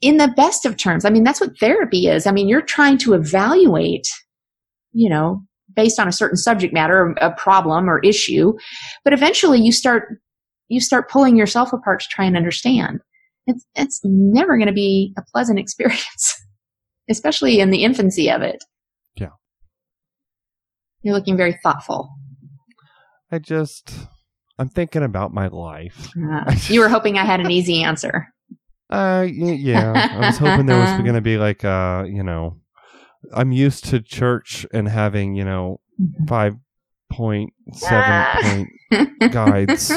[0.00, 1.04] in the best of terms.
[1.04, 2.26] I mean, that's what therapy is.
[2.26, 4.06] I mean, you're trying to evaluate,
[4.92, 5.42] you know,
[5.74, 8.54] based on a certain subject matter, a problem or issue,
[9.04, 10.18] but eventually you start,
[10.68, 13.00] you start pulling yourself apart to try and understand.
[13.46, 16.34] It's, it's never going to be a pleasant experience,
[17.10, 18.62] especially in the infancy of it.
[21.06, 22.10] You're looking very thoughtful.
[23.30, 23.94] I just,
[24.58, 26.10] I'm thinking about my life.
[26.20, 28.26] Uh, you were hoping I had an easy answer.
[28.90, 29.92] Uh, yeah.
[30.20, 32.56] I was hoping there was going to be like, uh, you know,
[33.32, 36.26] I'm used to church and having, you know, Mm-hmm.
[36.26, 36.56] five
[37.10, 39.90] point seven point guides.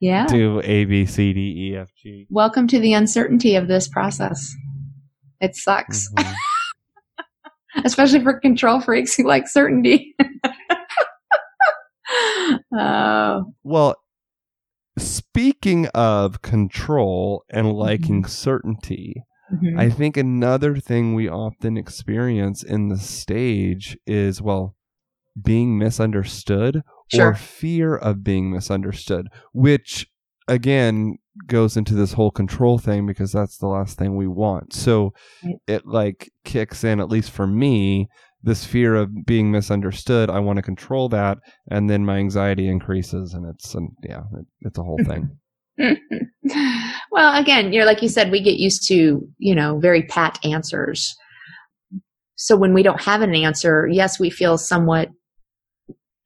[0.00, 0.26] yeah.
[0.28, 2.26] Do A B C D E F G.
[2.30, 4.54] Welcome to the uncertainty of this process.
[5.40, 6.34] It sucks, Mhm.
[7.84, 10.14] especially for control freaks who like certainty.
[12.74, 13.96] oh, Well,
[14.98, 19.78] speaking of control and liking certainty, mhm.
[19.78, 24.76] I think another thing we often experience in the stage is, well,
[25.40, 27.30] being misunderstood Sure.
[27.30, 30.06] or fear of being misunderstood, which
[30.50, 34.74] again goes into this whole control thing because that's the last thing we want.
[34.74, 35.12] So
[35.66, 38.08] it like kicks in, at least for me,
[38.42, 40.28] this fear of being misunderstood.
[40.28, 41.38] I want to control that.
[41.70, 45.30] And then my anxiety increases and it's, and yeah, it, it's a whole thing.
[47.12, 51.16] well, again, you're like you said, we get used to, you know, very pat answers.
[52.34, 55.10] So when we don't have an answer, yes, we feel somewhat,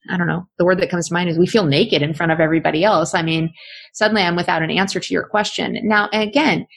[0.09, 2.31] I don't know, the word that comes to mind is we feel naked in front
[2.31, 3.13] of everybody else.
[3.13, 3.51] I mean,
[3.93, 5.77] suddenly I'm without an answer to your question.
[5.83, 6.67] Now, again,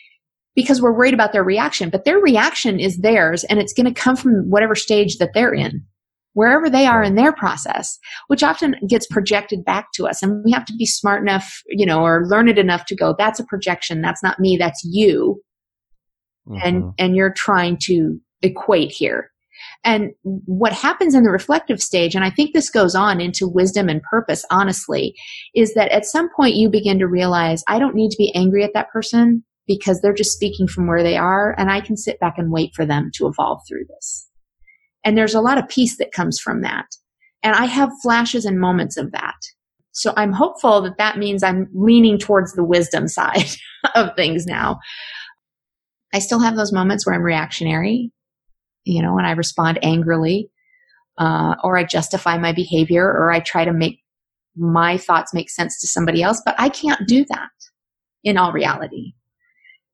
[0.55, 4.01] because we're worried about their reaction, but their reaction is theirs and it's going to
[4.01, 5.85] come from whatever stage that they're in,
[6.33, 10.23] wherever they are in their process, which often gets projected back to us.
[10.23, 13.39] And we have to be smart enough, you know, or learned enough to go, that's
[13.39, 14.01] a projection.
[14.03, 14.57] That's not me.
[14.57, 15.41] That's you.
[16.63, 16.95] And, Mhm.
[16.99, 19.31] and you're trying to equate here.
[19.85, 23.89] And what happens in the reflective stage, and I think this goes on into wisdom
[23.89, 25.15] and purpose, honestly,
[25.55, 28.65] is that at some point you begin to realize I don't need to be angry
[28.65, 32.19] at that person because they're just speaking from where they are, and I can sit
[32.19, 34.29] back and wait for them to evolve through this.
[35.05, 36.87] And there's a lot of peace that comes from that.
[37.43, 39.37] And I have flashes and moments of that.
[39.93, 43.49] So I'm hopeful that that means I'm leaning towards the wisdom side
[43.95, 44.79] of things now.
[46.13, 48.11] I still have those moments where I'm reactionary,
[48.89, 50.51] you know, and I respond angrily,
[51.19, 54.01] uh, or I justify my behavior, or I try to make
[54.57, 57.51] my thoughts make sense to somebody else, but I can't do that
[58.25, 59.13] in all reality.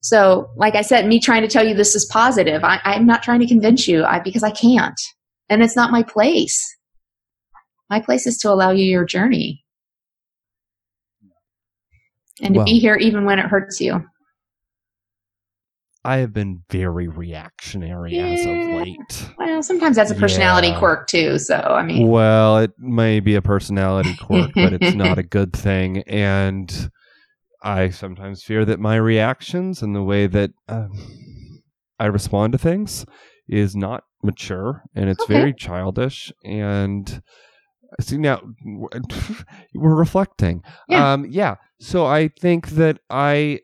[0.01, 3.22] So, like I said, me trying to tell you this is positive, I, I'm not
[3.22, 5.01] trying to convince you I, because I can't.
[5.49, 6.76] And it's not my place.
[7.90, 9.64] My place is to allow you your journey
[12.42, 14.05] and to Well- be here even when it hurts you.
[16.05, 19.30] I have been very reactionary as of late.
[19.38, 20.78] Well, sometimes that's a personality Yeah.
[20.78, 21.38] quirk too.
[21.38, 25.52] So, I mean, Well, it may be a personality quirk, but it's not a good
[25.55, 25.98] thing.
[26.02, 26.90] And
[27.62, 30.90] I sometimes fear that my reactions and the way that um,
[31.98, 33.07] I respond to things
[33.48, 35.34] is not mature and it's Okay.
[35.34, 36.30] very childish.
[36.44, 37.22] And
[38.00, 38.42] see, now
[39.74, 40.62] we're reflecting.
[40.88, 41.12] Yeah.
[41.14, 41.57] Um, yeah.
[41.80, 43.61] So I think that I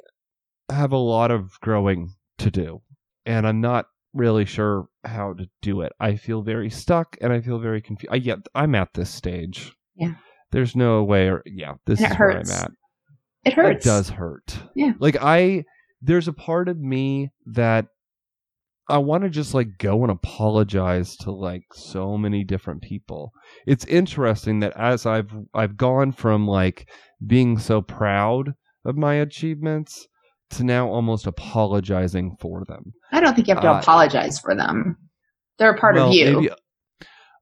[0.71, 2.83] have a lot of growing to do,
[3.27, 5.93] and I'm not really sure how to do it.
[6.01, 8.13] I feel very stuck and I feel very confused.
[8.13, 9.73] I, yeah, I'm at this stage.
[9.95, 10.15] Yeah.
[10.51, 12.63] There's no way, or yeah, this is where I'm hurts.
[12.63, 12.71] at.
[13.45, 13.87] it hurts.
[13.87, 14.59] It does hurt.
[14.75, 14.93] Yeah.
[14.99, 15.65] Like I,
[16.03, 17.87] there's a part of me that
[18.89, 23.31] I want to just like go and apologize to like so many different people.
[23.65, 26.89] It's interesting that as I've I've gone from like
[27.25, 30.09] being so proud of my achievements
[30.51, 32.93] to now almost apologizing for them.
[33.13, 34.97] I don't think you have to Uh, apologize for them.
[35.59, 36.41] They're a part Well, of you.
[36.41, 36.51] maybe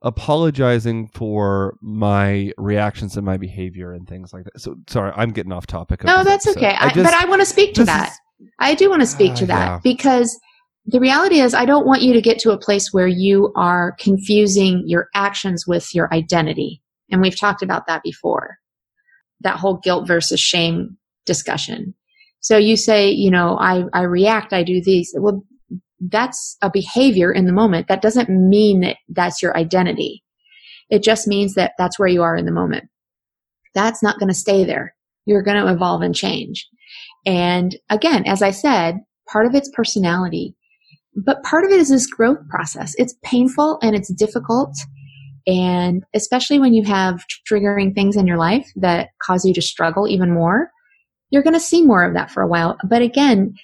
[0.02, 4.60] apologizing for my reactions and my behavior and things like that.
[4.60, 6.04] So sorry, I'm getting off topic.
[6.04, 6.60] No, that's episode.
[6.64, 6.76] okay.
[6.78, 8.10] I, just- but I want to speak to that.
[8.40, 9.80] is- I do want to speak to Ah, that yeah.
[9.82, 10.38] because
[10.86, 13.96] the reality is, I don't want you to get to a place where you are
[13.98, 16.80] confusing your actions with your identity.
[17.10, 18.58] And we've talked about that before
[19.40, 20.96] that whole guilt versus shame
[21.26, 21.94] discussion.
[22.40, 25.12] So you say, you know, I, I react, I do these.
[25.16, 25.44] Well,
[26.00, 27.88] that's a behavior in the moment.
[27.88, 30.22] That doesn't mean that that's your identity.
[30.90, 32.88] It just means that that's where you are in the moment.
[33.74, 34.94] That's not going to stay there.
[35.26, 36.66] You're going to evolve and change.
[37.26, 38.96] And again, as I said,
[39.30, 40.54] part of it's personality,
[41.16, 42.94] but part of it is this growth process.
[42.96, 44.74] It's painful and it's difficult.
[45.46, 50.06] And especially when you have triggering things in your life that cause you to struggle
[50.06, 50.70] even more,
[51.30, 52.76] you're going to see more of that for a while.
[52.84, 53.54] But again,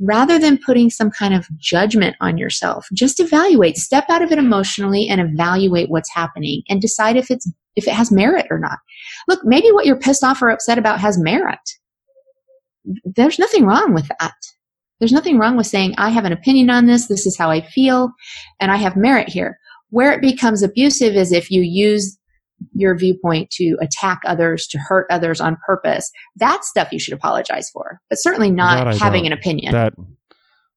[0.00, 4.38] rather than putting some kind of judgment on yourself, just evaluate, step out of it
[4.38, 8.78] emotionally and evaluate what's happening and decide if it's, if it has merit or not.
[9.26, 11.58] Look, maybe what you're pissed off or upset about has merit
[13.04, 14.34] there's nothing wrong with that.
[14.98, 17.60] There's nothing wrong with saying, I have an opinion on this, this is how I
[17.60, 18.10] feel,
[18.60, 19.58] and I have merit here.
[19.90, 22.17] Where it becomes abusive is if you use
[22.72, 26.10] your viewpoint to attack others, to hurt others on purpose.
[26.36, 29.72] That's stuff you should apologize for, but certainly not having an opinion.
[29.72, 29.94] that.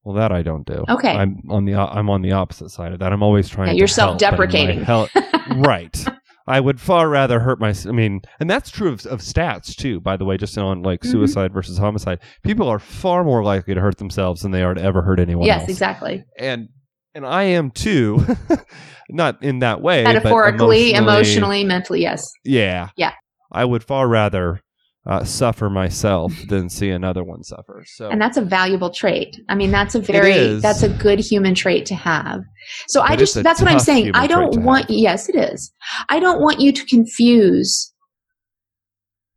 [0.04, 0.84] Well, that I don't do.
[0.90, 1.12] Okay.
[1.16, 3.14] I'm on the I'm on the opposite side of that.
[3.14, 3.68] I'm always trying.
[3.68, 5.62] Yeah, to you're help, but in my self-deprecating.
[5.62, 6.06] right.
[6.48, 7.74] I would far rather hurt my.
[7.88, 10.00] I mean, and that's true of, of stats too.
[10.02, 11.12] By the way, just on like Mhm.
[11.12, 14.82] suicide versus homicide, people are far more likely to hurt themselves than they are to
[14.82, 15.70] ever hurt anyone yes, else.
[15.70, 16.24] exactly.
[16.38, 16.70] And
[17.14, 18.26] and I am too,
[19.09, 22.32] not in that way, but Metaphorically, emotionally, emotionally, mentally, yes.
[22.43, 22.89] Yeah.
[22.95, 23.14] Yeah.
[23.51, 24.62] I would far rather
[25.05, 27.84] uh, suffer myself than see another one suffer.
[27.86, 29.36] So And that's a valuable trait.
[29.49, 32.41] I mean, that's a very that's a good human trait to have.
[32.88, 34.12] So I But it's just that's what I'm saying.
[34.14, 35.74] I don't want yes, it is.
[36.09, 37.91] I don't want you to confuse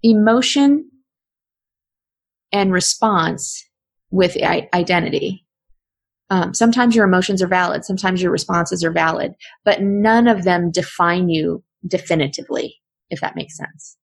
[0.03, 0.91] emotion
[2.53, 3.65] and response
[4.11, 5.44] with I- identity.
[6.31, 10.71] Um, sometimes your emotions are valid, sometimes your responses are valid, but none of them
[10.71, 12.77] define you definitively,
[13.11, 13.97] if that makes sense.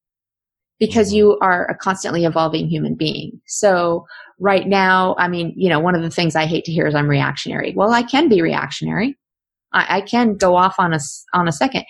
[0.79, 3.39] Because you are a constantly evolving human being.
[3.47, 4.05] So
[4.39, 6.95] right now, I mean, you know, one of the things I hate to hear is
[6.95, 7.73] I'm reactionary.
[7.75, 9.17] Well, I can be reactionary.
[9.73, 10.99] I, I can go off on a
[11.33, 11.85] on a second,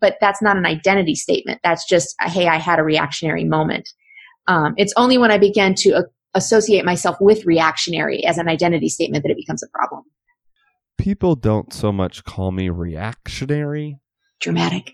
[0.00, 1.60] but that's not an identity statement.
[1.62, 3.88] That's just, hey, I had a reactionary moment.
[4.48, 6.04] Um, it's only when I begin to
[6.34, 10.02] associate myself with reactionary as an identity statement that it becomes a problem.
[10.98, 13.98] people don't so much call me reactionary.
[14.40, 14.92] Dramatic.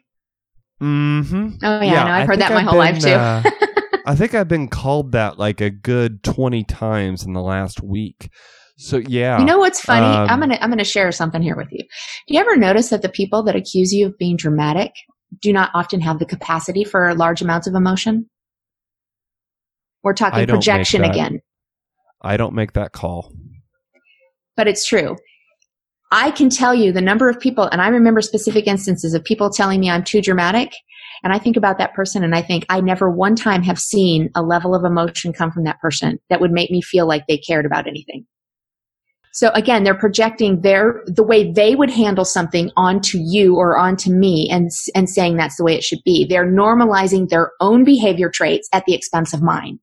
[0.82, 1.48] Mm-hmm.
[1.62, 3.10] Oh yeah, no, I've heard that my whole life too.
[3.10, 3.42] uh,
[4.06, 8.30] I think I've been called that like a good twenty times in the last week.
[8.76, 10.06] So yeah, You know what's funny?
[10.06, 11.80] Um, I'm gonna I'm gonna share something here with you.
[12.28, 14.92] Do you ever notice that the people that accuse you of being dramatic
[15.42, 18.30] do not often have the capacity for large amounts of emotion?
[20.02, 21.10] We're talking projection that.
[21.10, 21.40] again,
[22.22, 23.32] I don't make that call.
[24.56, 25.16] but it's true.
[26.10, 29.50] I can tell you the number of people, and I remember specific instances of people
[29.50, 30.72] telling me I'm too dramatic.
[31.22, 34.30] And I think about that person and I think I never one time have seen
[34.34, 37.38] a level of emotion come from that person that would make me feel like they
[37.38, 38.24] cared about anything.
[39.32, 44.10] So again, they're projecting their, the way they would handle something onto you or onto
[44.10, 46.24] me and, and saying that's the way it should be.
[46.24, 49.78] They're normalizing their own behavior traits at the expense of mine.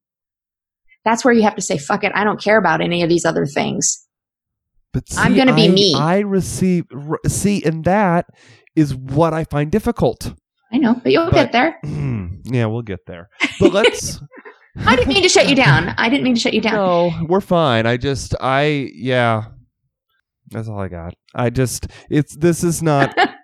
[1.05, 2.11] That's where you have to say, fuck it.
[2.15, 4.05] I don't care about any of these other things.
[4.91, 5.93] But see, I'm gonna be me.
[5.95, 6.85] I receive
[7.27, 8.25] see, and that
[8.75, 10.33] is what I find difficult.
[10.73, 11.79] I know, but you'll But- get there.
[12.45, 13.29] yeah, we'll get there.
[13.59, 14.19] But let's.
[14.77, 15.93] I didn't mean to shut you down.
[15.97, 16.73] I didn't mean to shut you down.
[16.73, 17.85] No, we're fine.
[17.85, 19.45] I just, I, yeah,
[20.49, 21.13] that's all I got.
[21.33, 23.17] I just, it's, this is not,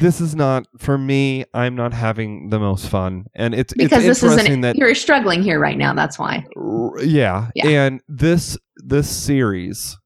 [0.00, 1.44] this is not for me.
[1.54, 4.94] I'm not having the most fun, and it's because it's this interesting isn't, that, you're
[4.94, 5.94] struggling here right now.
[5.94, 6.44] That's why.
[6.56, 7.66] r- yeah, Yeah.
[7.86, 9.96] and this this series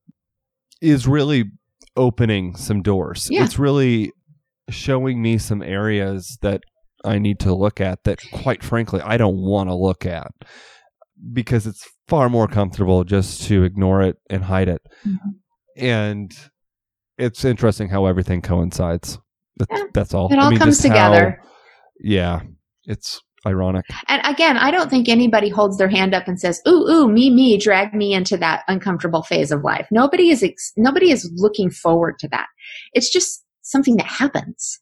[0.81, 1.45] is really
[1.97, 3.29] opening some doors.
[3.31, 3.45] Yeah.
[3.45, 4.13] It's really
[4.71, 6.61] showing me some areas that
[7.05, 10.31] I need to look at that, quite frankly, I don't want to look at
[11.33, 14.83] because it's far more comfortable just to ignore it and hide it.
[15.07, 15.17] Mhm.
[15.77, 16.33] And
[17.17, 19.19] it's interesting how everything coincides.
[19.59, 19.87] That's, Yeah.
[19.93, 20.33] that's all.
[20.33, 21.43] It all comes just how- together.
[22.01, 22.41] yeah,
[22.85, 23.85] it's ironic.
[24.09, 27.31] And again, I don't think anybody holds their hand up and says, "Ooh, ooh, me,
[27.31, 31.71] me, drag me into that uncomfortable phase of life." Nobody is ex- nobody is looking
[31.71, 32.47] forward to that.
[32.93, 34.81] It's just something that happens,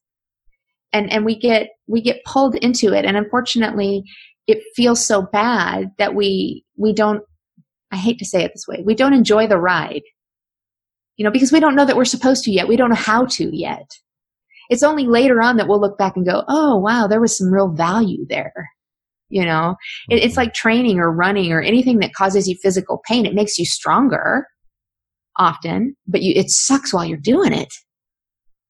[0.92, 4.02] and and we get we get pulled into it, and unfortunately,
[4.46, 7.22] it feels so bad that we we don't
[7.92, 10.02] I hate to say it this way, we don't enjoy the ride.
[11.16, 12.68] You know, because we don't know that we're supposed to yet.
[12.68, 13.88] We don't know how to yet.
[14.70, 17.52] It's only later on that we'll look back and go, oh, wow, there was some
[17.52, 18.52] real value there.
[19.28, 19.74] You know,
[20.08, 20.40] it, it's mm-hmm.
[20.40, 23.26] like training or running or anything that causes you physical pain.
[23.26, 24.46] It makes you stronger
[25.38, 27.72] often, but you, it sucks while you're doing it.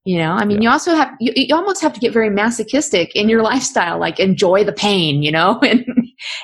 [0.04, 0.68] You know, I mean, Yeah.
[0.68, 4.20] you also have, you, you almost have to get very masochistic in your lifestyle, like
[4.20, 5.84] enjoy the pain, you know, and,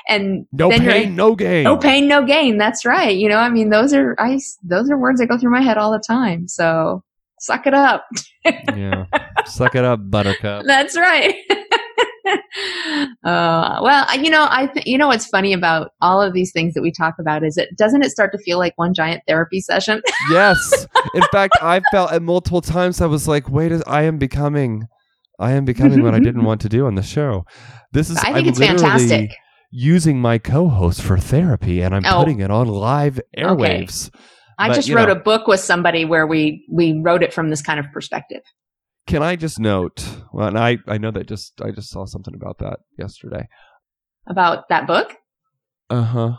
[0.09, 1.63] and No pain, no gain.
[1.63, 2.57] no pain, no gain.
[2.57, 3.15] That's right.
[3.17, 5.77] You know, I mean, those are, I, those are words that go through my head
[5.77, 6.47] all the time.
[6.49, 7.03] So
[7.43, 8.05] suck it up.
[8.45, 9.05] yeah.
[9.45, 10.63] Suck it up, buttercup.
[10.67, 11.35] That's right.
[13.23, 16.73] uh, well, you know, I th- you know what's funny about all of these things
[16.73, 19.59] that we talk about is it doesn't it start to feel like one giant therapy
[19.59, 20.01] session?
[20.31, 20.87] yes.
[21.13, 24.87] In fact, I felt at multiple times I was like, wait, I am becoming
[25.39, 27.45] I am becoming what I didn't want to do on the show.
[27.91, 29.35] This is I think I'm it's fantastic.
[29.71, 32.19] Using my co-host for therapy and I'm Oh.
[32.19, 34.11] putting it on live airwaves.
[34.59, 35.13] I But, just wrote know.
[35.13, 38.41] a book with somebody where we we wrote it from this kind of perspective.
[39.07, 40.05] Can I just note?
[40.31, 43.47] Well, and I I know that just I just saw something about that yesterday.
[44.27, 45.15] About that book?
[45.89, 46.31] Uh huh.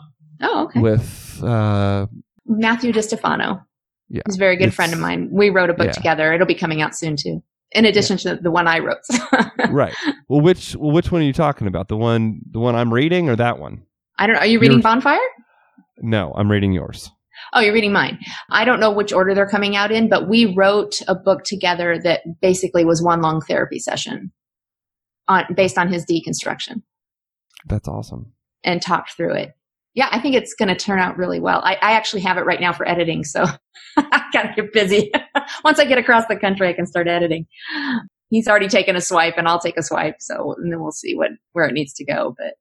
[0.42, 0.80] Oh, okay.
[0.80, 2.06] With uh
[2.46, 3.64] Matthew DiStefano.
[4.08, 5.28] Yeah, He's a very good friend of mine.
[5.32, 5.92] We wrote a book yeah.
[5.92, 6.32] together.
[6.32, 7.42] It'll be coming out soon too.
[7.72, 8.98] In addition to the one I wrote.
[9.70, 9.94] right.
[10.28, 11.88] Well, which well, which one are you talking about?
[11.88, 13.82] The one the one I'm reading or that one?
[14.18, 14.40] I don't know.
[14.40, 14.84] Are you reading Yours.
[14.84, 15.18] Bonfire?
[15.98, 17.10] No, I'm reading yours.
[17.52, 18.18] Oh, you're reading mine.
[18.50, 21.98] I don't know which order they're coming out in, but we wrote a book together
[22.02, 24.32] that basically was one long therapy session
[25.28, 26.82] on based on his deconstruction
[27.66, 28.32] That's awesome.
[28.62, 29.54] and talked through it.
[29.94, 31.60] Yeah, I think it's going to turn out really well.
[31.62, 33.44] I, I actually have it right now for editing, so
[33.96, 35.12] I gotta get busy.
[35.64, 37.46] Once I get across the country, I can start editing.
[38.30, 40.16] He's already taken a swipe, and I'll take a swipe.
[40.18, 42.34] So, and then we'll see what where it needs to go.
[42.36, 42.54] But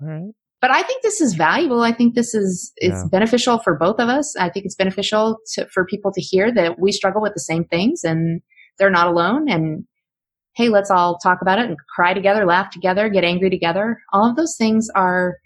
[0.00, 0.32] All right.
[0.64, 1.82] But I think this is valuable.
[1.82, 3.04] I think this is is Yeah.
[3.10, 4.34] beneficial for both of us.
[4.34, 7.64] I think it's beneficial to, for people to hear that we struggle with the same
[7.64, 8.40] things and
[8.78, 9.50] they're not alone.
[9.50, 9.84] And
[10.56, 14.00] hey, let's all talk about it and cry together, laugh together, get angry together.
[14.10, 15.36] All of those things are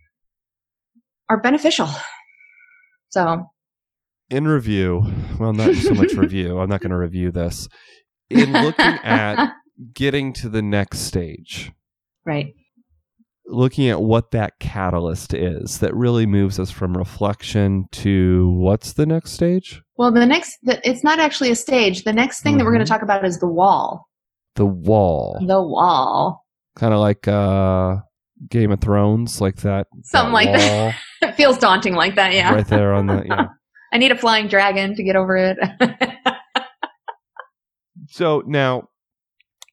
[1.29, 1.89] are beneficial.
[3.09, 3.45] So
[4.31, 5.05] In review,
[5.41, 6.61] well, not so much review.
[6.61, 7.67] I'm not going to review this.
[8.31, 9.53] In looking at
[9.95, 11.73] getting to the next stage,
[12.25, 12.55] right,
[13.49, 19.07] looking at what that catalyst is that really moves us from reflection to what's the
[19.07, 19.83] next stage?
[19.97, 22.05] well, the next the, it's not actually a stage.
[22.05, 24.09] The next thing that we're going to talk about is the wall.
[24.55, 25.39] The wall.
[25.41, 26.45] The wall.
[26.77, 27.97] Kind of like uh,
[28.49, 29.89] Game of Thrones, like that.
[30.05, 30.95] Something like that.
[31.21, 32.33] It feels daunting like that.
[32.33, 32.55] Yeah.
[32.55, 33.25] Right there on the.
[33.27, 33.47] Yeah.
[33.93, 35.59] I need a flying dragon to get over it.
[38.11, 38.89] So now,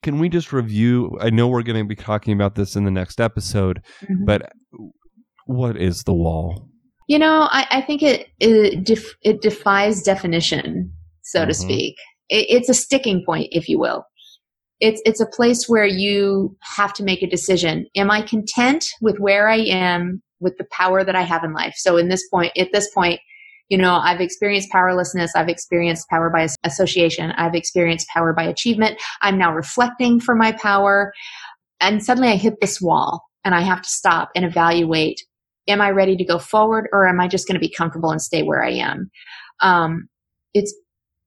[0.05, 1.17] can we just review?
[1.19, 4.23] I know we're going to be talking about this in the next episode, Mhm.
[4.23, 4.51] but
[5.47, 6.69] what is the wall?
[7.07, 10.91] You know, I, I think it it, def, it defies definition,
[11.23, 11.55] so to Mhm.
[11.55, 11.95] speak.
[12.29, 14.05] It, it's a sticking point, if you will.
[14.79, 17.87] It's it's a place where you have to make a decision.
[17.95, 21.73] Am I content with where I am with the power that I have in life?
[21.77, 23.19] So in this point, at this point,
[23.69, 25.35] you know, I've experienced powerlessness.
[25.35, 27.31] I've experienced power by association.
[27.31, 29.01] I've experienced power by achievement.
[29.21, 31.13] I'm now reflecting for my power,
[31.79, 35.21] and suddenly I hit this wall, and I have to stop and evaluate
[35.67, 38.21] am I ready to go forward or am I just going to be comfortable and
[38.21, 39.09] stay where I am?
[39.61, 40.09] Um,
[40.53, 40.73] it's,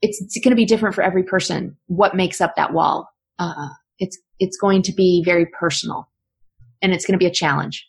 [0.00, 1.76] it's, it's going to be different for every person.
[1.86, 3.08] What makes up that wall?
[3.38, 3.68] Uh,
[3.98, 6.08] it's, it's going to be very personal
[6.82, 7.86] and it's going to be a challenge.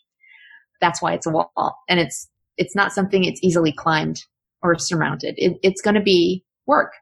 [0.81, 2.27] That's why it's a wall and it's,
[2.57, 4.23] it's not something it's easily climbed
[4.61, 5.35] or surmounted.
[5.37, 6.93] It, it's going to be work.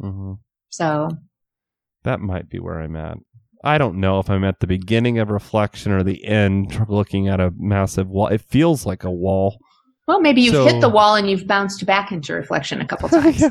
[0.00, 0.34] hmm
[0.68, 1.08] So
[2.04, 3.18] That might be where I'm at.
[3.62, 7.40] I don't know if I'm at the beginning of reflection or the end, looking at
[7.40, 8.28] a massive wall.
[8.28, 9.58] It feels like a wall.
[10.08, 13.08] Well, maybe you've So- hit the wall and you've bounced back into reflection a couple
[13.10, 13.40] times.
[13.40, 13.50] yeah.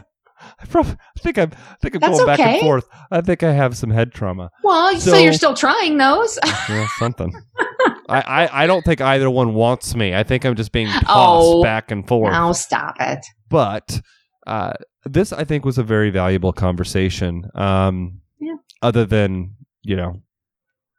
[0.57, 1.51] I, probably, I think I'm.
[1.51, 2.85] I think I'm That's going back and forth.
[3.11, 4.49] I think I have some head trauma.
[4.63, 6.39] Well, so, So- you're still trying those.
[6.69, 7.33] Yeah, something.
[8.09, 10.13] I, I, I don't think either one wants me.
[10.15, 11.63] I think I'm just being tossed Oh.
[11.63, 12.31] back and forth.
[12.31, 13.25] now stop it.
[13.49, 14.01] But
[14.47, 14.73] uh,
[15.05, 17.45] this, I think, was a very valuable conversation.
[17.55, 18.55] Um, Yeah.
[18.81, 20.21] Other than you know,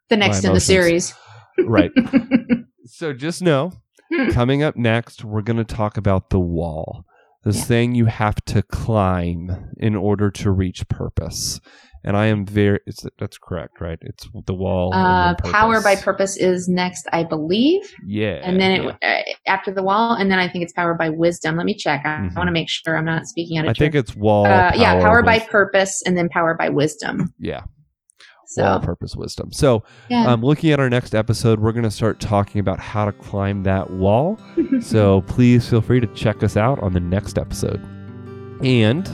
[0.09, 1.15] The next in the series.
[1.67, 1.91] right.
[2.87, 3.73] so just know,
[4.13, 4.31] Hmm.
[4.31, 7.05] coming up next, we're going to talk about the wall,
[7.45, 7.65] this Yeah.
[7.65, 11.61] thing you have to climb in order to reach purpose.
[12.03, 12.81] And I am very.
[12.87, 13.99] It's, that's correct, right?
[14.01, 14.95] It's the wall.
[14.95, 16.37] Uh, power by purpose.
[16.39, 18.41] is next, I believe, Yeah.
[18.43, 19.23] and then it yeah.
[19.27, 21.57] uh, after the wall, and then I think it's power by wisdom.
[21.57, 22.03] Let me check.
[22.07, 22.37] I, Mhm.
[22.37, 24.47] want to make sure I'm not speaking out of I think it's wall.
[24.47, 27.35] Uh, yeah, power by purpose, and then power by wisdom.
[27.39, 27.63] Yeah.
[28.47, 29.53] So all purpose wisdom.
[29.53, 30.27] So, yeah.
[30.27, 33.63] um, looking at our next episode, we're going to start talking about how to climb
[33.63, 34.41] that wall.
[34.81, 37.81] so, please feel free to check us out on the next episode.
[38.65, 39.09] And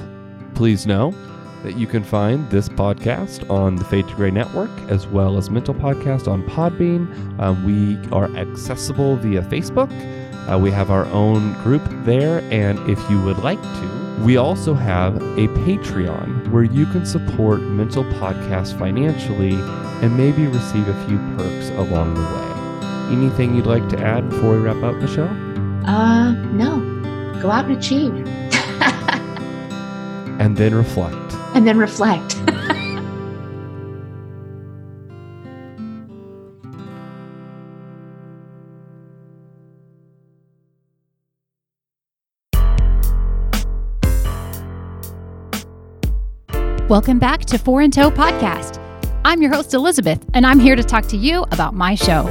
[0.55, 1.13] please know
[1.67, 5.51] that you can find this podcast on the Fade to Gray Network as well as
[5.51, 7.09] Mental Podcast on Podbean.
[7.41, 9.91] Um, we are accessible via Facebook.
[10.49, 14.75] Uh, we have our own group there, and if you would like to, we also
[14.75, 19.55] have a Patreon where you can support Mental Podcast financially
[20.03, 23.13] and maybe receive a few perks along the way.
[23.17, 25.27] Anything you'd like to add before we wrap up, Michelle?
[25.85, 26.79] uh, no,
[27.43, 28.15] go out and achieve,
[30.39, 31.26] And then reflect.
[31.57, 32.37] And then reflect.
[46.89, 48.79] Welcome back to Four in Tow Podcast.
[49.25, 52.25] I'm your host, Elizabeth, and I'm here to talk to you about my show.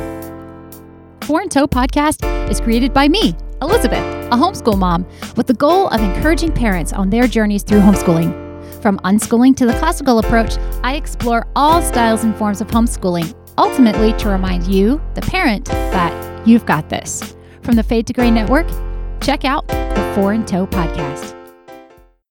[1.23, 5.05] Four in Tow Podcast is created by me, Elizabeth, a homeschool mom,
[5.36, 8.45] with the goal of encouraging parents on their journeys through homeschooling.
[8.86, 14.13] From unschooling to the classical approach, I explore all styles and forms of homeschooling, ultimately
[14.19, 17.36] to remind you, the parent, that you've got this.
[17.63, 18.67] From the Fade to Gray Network,
[19.21, 21.45] check out the Four in Tow Podcast.